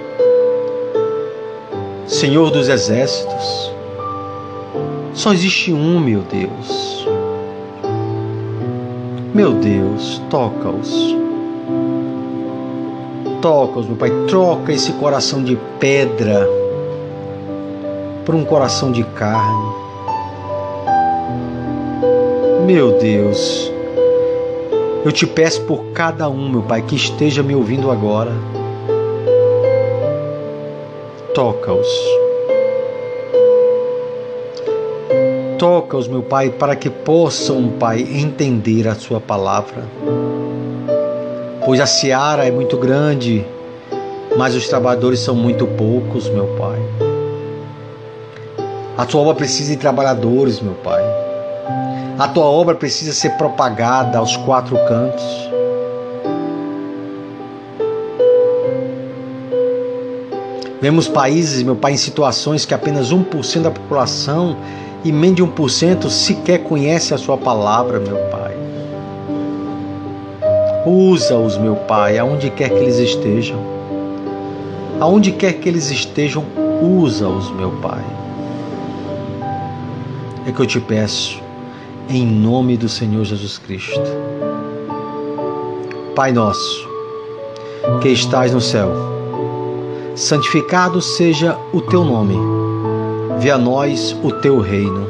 Senhor 2.07 2.51
dos 2.51 2.69
exércitos. 2.69 3.73
Só 5.15 5.33
existe 5.33 5.73
um, 5.73 5.99
meu 5.99 6.21
Deus. 6.21 7.09
Meu 9.33 9.55
Deus, 9.55 10.21
toca-os. 10.29 11.24
Toca-os, 13.45 13.87
meu 13.87 13.95
Pai. 13.95 14.11
Troca 14.27 14.73
esse 14.73 14.91
coração 14.93 15.45
de 15.45 15.55
pedra 15.79 16.49
por 18.25 18.35
um 18.35 18.43
coração 18.43 18.91
de 18.91 19.05
carne. 19.05 19.71
Meu 22.65 22.99
Deus, 22.99 23.71
eu 25.05 25.13
te 25.13 25.27
peço 25.27 25.61
por 25.65 25.85
cada 25.93 26.27
um, 26.27 26.49
meu 26.49 26.63
Pai, 26.63 26.81
que 26.81 26.97
esteja 26.97 27.43
me 27.43 27.55
ouvindo 27.55 27.91
agora. 27.91 28.33
Toca-os. 31.35 31.87
Toca-os, 35.59 36.09
meu 36.09 36.23
Pai, 36.23 36.49
para 36.49 36.75
que 36.75 36.89
possam, 36.89 37.69
Pai, 37.79 38.01
entender 38.01 38.89
a 38.89 38.95
Sua 38.95 39.21
palavra. 39.21 39.85
Pois 41.65 41.81
a 41.81 41.87
seara 41.87 42.47
é 42.47 42.51
muito 42.51 42.77
grande, 42.77 43.43
mas 44.37 44.55
os 44.55 44.69
trabalhadores 44.69 45.21
são 45.21 45.35
muito 45.35 45.67
poucos, 45.67 46.29
meu 46.29 46.47
Pai. 46.59 46.79
A 48.99 49.07
tua 49.07 49.23
obra 49.23 49.35
precisa 49.35 49.71
de 49.71 49.79
trabalhadores, 49.79 50.61
meu 50.61 50.75
Pai. 50.75 51.03
A 52.19 52.29
tua 52.29 52.45
obra 52.45 52.75
precisa 52.75 53.15
ser 53.15 53.31
propagada 53.31 54.19
aos 54.19 54.37
quatro 54.37 54.77
cantos. 54.87 55.25
Vemos 60.83 61.09
países, 61.09 61.63
meu 61.63 61.77
Pai, 61.77 61.95
em 61.95 61.97
situações 61.97 62.67
que 62.67 62.75
apenas 62.75 63.11
1% 63.11 63.63
da 63.63 63.71
população 63.71 64.55
e 65.03 65.11
menos 65.11 65.37
de 65.37 65.43
1% 65.43 66.11
sequer 66.11 66.59
conhece 66.59 67.15
a 67.15 67.19
Sua 67.19 67.39
palavra, 67.39 67.99
meu 67.99 68.19
Pai. 68.31 68.44
Usa-os, 70.87 71.57
meu 71.57 71.77
Pai, 71.77 72.19
aonde 72.19 72.51
quer 72.51 72.69
que 72.69 72.75
eles 72.75 72.99
estejam. 72.99 73.59
Aonde 75.01 75.33
quer 75.33 75.55
que 75.55 75.67
eles 75.67 75.91
estejam, 75.91 76.45
usa-os, 76.83 77.51
meu 77.53 77.71
Pai. 77.81 78.05
É 80.47 80.53
que 80.53 80.61
eu 80.61 80.67
te 80.67 80.79
peço, 80.79 81.41
em 82.07 82.27
nome 82.27 82.77
do 82.77 82.87
Senhor 82.87 83.25
Jesus 83.25 83.57
Cristo. 83.57 84.03
Pai 86.15 86.33
nosso, 86.33 86.87
que 88.03 88.11
estás 88.11 88.53
no 88.53 88.61
céu, 88.61 88.91
santificado 90.15 91.01
seja 91.01 91.59
o 91.73 91.81
teu 91.81 92.05
nome. 92.05 92.37
Venha 93.39 93.55
a 93.55 93.59
nós 93.59 94.15
o 94.23 94.31
teu 94.31 94.61
reino. 94.61 95.09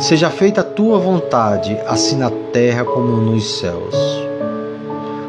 Seja 0.00 0.30
feita 0.30 0.62
a 0.62 0.64
tua 0.64 0.98
vontade, 0.98 1.78
assim 1.86 2.16
na 2.16 2.30
terra 2.30 2.84
como 2.84 3.18
nos 3.18 3.58
céus. 3.58 4.27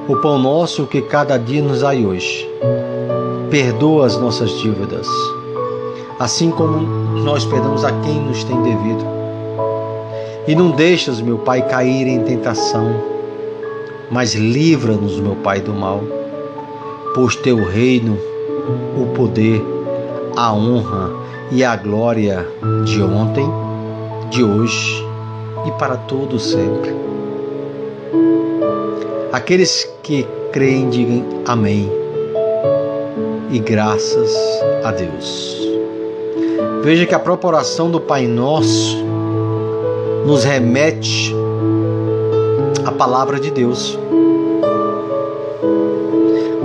O 0.10 0.16
pão 0.16 0.40
nosso 0.40 0.88
que 0.88 1.04
cada 1.04 1.38
dia 1.38 1.62
nos 1.62 1.82
dai 1.82 2.04
hoje. 2.04 2.50
Perdoa 3.52 4.08
as 4.08 4.18
nossas 4.18 4.50
dívidas, 4.58 5.08
assim 6.18 6.50
como 6.50 6.80
nós 7.24 7.46
perdoamos 7.46 7.86
a 7.86 7.92
quem 7.92 8.20
nos 8.20 8.44
tem 8.44 8.60
devido. 8.64 9.06
E 10.48 10.56
não 10.56 10.72
deixas, 10.72 11.22
meu 11.22 11.38
Pai, 11.38 11.62
cair 11.62 12.08
em 12.08 12.24
tentação, 12.24 12.92
mas 14.10 14.34
livra-nos, 14.34 15.20
meu 15.20 15.36
Pai, 15.36 15.62
do 15.62 15.74
mal, 15.74 16.02
pois 17.14 17.36
teu 17.36 17.64
reino 17.64 18.18
o 18.98 19.14
poder, 19.14 19.64
a 20.36 20.52
honra 20.52 21.12
e 21.52 21.64
a 21.64 21.76
glória 21.76 22.48
de 22.84 23.00
ontem, 23.04 23.48
de 24.32 24.44
hoje 24.44 25.06
e 25.68 25.72
para 25.74 25.98
todo 25.98 26.40
sempre. 26.40 26.98
Aqueles 29.32 29.88
que 30.02 30.26
creem 30.52 30.90
digam 30.90 31.24
amém 31.46 31.88
e 33.52 33.60
graças 33.60 34.36
a 34.84 34.92
Deus. 34.92 35.56
Veja 36.84 37.06
que 37.06 37.14
a 37.14 37.20
própria 37.20 37.50
oração 37.50 37.92
do 37.92 38.00
Pai 38.00 38.26
Nosso 38.26 38.98
nos 40.26 40.44
remete 40.44 41.36
à 42.84 42.92
palavra 42.92 43.40
de 43.40 43.52
Deus. 43.52 44.00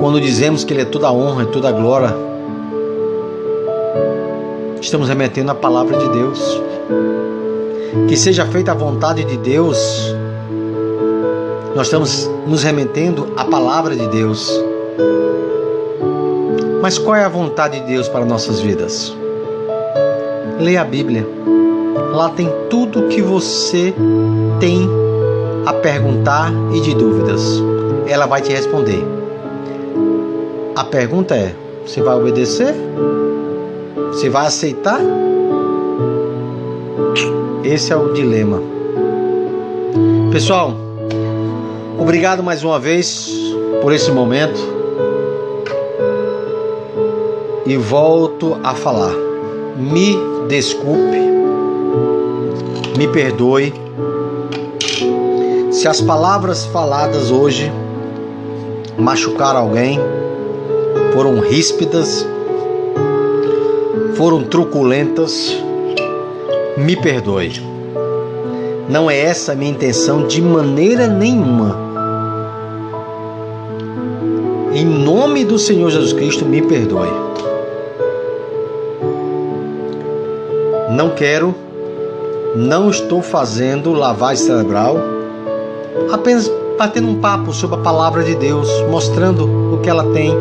Quando 0.00 0.18
dizemos 0.18 0.64
que 0.64 0.72
Ele 0.72 0.82
é 0.82 0.86
toda 0.86 1.08
a 1.08 1.12
honra 1.12 1.42
e 1.42 1.46
toda 1.46 1.68
a 1.68 1.72
glória, 1.72 2.14
estamos 4.80 5.08
remetendo 5.08 5.50
a 5.50 5.54
palavra 5.54 5.98
de 5.98 6.08
Deus. 6.08 6.62
Que 8.08 8.16
seja 8.16 8.46
feita 8.46 8.72
a 8.72 8.74
vontade 8.74 9.22
de 9.24 9.36
Deus, 9.36 10.14
nós 11.74 11.88
estamos 11.88 12.30
nos 12.46 12.62
remetendo 12.62 13.32
à 13.36 13.44
palavra 13.44 13.96
de 13.96 14.06
Deus. 14.06 14.48
Mas 16.80 16.98
qual 16.98 17.16
é 17.16 17.24
a 17.24 17.28
vontade 17.28 17.80
de 17.80 17.86
Deus 17.86 18.08
para 18.08 18.24
nossas 18.24 18.60
vidas? 18.60 19.14
Leia 20.60 20.82
a 20.82 20.84
Bíblia. 20.84 21.26
Lá 22.12 22.30
tem 22.30 22.48
tudo 22.70 23.08
que 23.08 23.20
você 23.20 23.92
tem 24.60 24.88
a 25.66 25.72
perguntar 25.72 26.52
e 26.72 26.80
de 26.80 26.94
dúvidas. 26.94 27.42
Ela 28.06 28.26
vai 28.26 28.40
te 28.40 28.52
responder. 28.52 29.04
A 30.76 30.84
pergunta 30.84 31.34
é: 31.34 31.56
você 31.84 32.00
vai 32.00 32.14
obedecer? 32.14 32.72
Você 34.12 34.28
vai 34.28 34.46
aceitar? 34.46 35.00
Esse 37.64 37.92
é 37.92 37.96
o 37.96 38.12
dilema. 38.12 38.62
Pessoal, 40.30 40.74
obrigado 41.98 42.42
mais 42.42 42.62
uma 42.64 42.78
vez 42.78 43.30
por 43.82 43.92
esse 43.92 44.10
momento. 44.10 44.60
E 47.66 47.76
volto 47.76 48.58
a 48.62 48.74
falar. 48.74 49.14
Me 49.76 50.16
desculpe, 50.48 51.18
me 52.96 53.08
perdoe 53.08 53.72
se 55.72 55.88
as 55.88 56.00
palavras 56.00 56.64
faladas 56.66 57.30
hoje 57.30 57.72
machucaram 58.96 59.60
alguém 59.60 59.98
foram 61.14 61.38
ríspidas, 61.38 62.26
foram 64.16 64.42
truculentas, 64.42 65.56
me 66.76 66.96
perdoe. 66.96 67.52
Não 68.88 69.08
é 69.08 69.16
essa 69.16 69.52
a 69.52 69.54
minha 69.54 69.70
intenção 69.70 70.26
de 70.26 70.42
maneira 70.42 71.06
nenhuma. 71.06 71.83
Em 74.84 74.86
nome 74.86 75.46
do 75.46 75.58
Senhor 75.58 75.88
Jesus 75.88 76.12
Cristo, 76.12 76.44
me 76.44 76.60
perdoe. 76.60 77.08
Não 80.90 81.08
quero, 81.08 81.54
não 82.54 82.90
estou 82.90 83.22
fazendo 83.22 83.94
lavagem 83.94 84.44
cerebral, 84.44 84.98
apenas 86.12 86.52
batendo 86.76 87.08
um 87.08 87.18
papo 87.18 87.50
sobre 87.54 87.76
a 87.76 87.80
palavra 87.80 88.22
de 88.24 88.34
Deus, 88.34 88.68
mostrando 88.90 89.74
o 89.74 89.80
que 89.80 89.88
ela 89.88 90.04
tem 90.12 90.36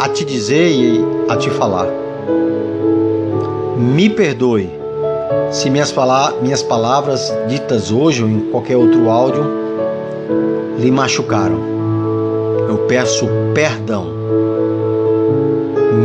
a 0.00 0.08
te 0.08 0.24
dizer 0.24 0.70
e 0.70 1.04
a 1.28 1.36
te 1.36 1.50
falar. 1.50 1.88
Me 3.76 4.08
perdoe 4.08 4.70
se 5.50 5.68
minhas, 5.68 5.92
minhas 6.40 6.62
palavras 6.62 7.34
ditas 7.48 7.90
hoje 7.90 8.22
ou 8.22 8.28
em 8.28 8.40
qualquer 8.52 8.76
outro 8.76 9.10
áudio 9.10 9.44
lhe 10.78 10.92
machucaram. 10.92 11.77
Peço 12.88 13.28
perdão. 13.54 14.06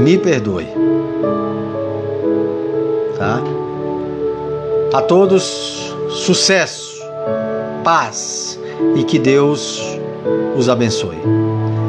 Me 0.04 0.18
perdoe. 0.18 0.68
Tá? 3.18 3.42
A 4.94 5.02
todos, 5.02 5.96
sucesso, 6.10 7.02
paz 7.84 8.60
e 8.96 9.04
que 9.04 9.18
Deus 9.18 9.82
os 10.58 10.70
abençoe. 10.70 11.18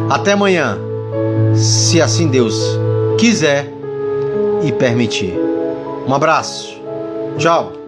Até 0.08 0.32
amanhã 0.32 0.78
se 1.54 2.00
assim 2.00 2.28
Deus 2.28 2.78
quiser 3.18 3.70
e 4.62 4.72
permitir. 4.72 5.34
Um 6.06 6.14
abraço. 6.14 6.80
Tchau. 7.38 7.83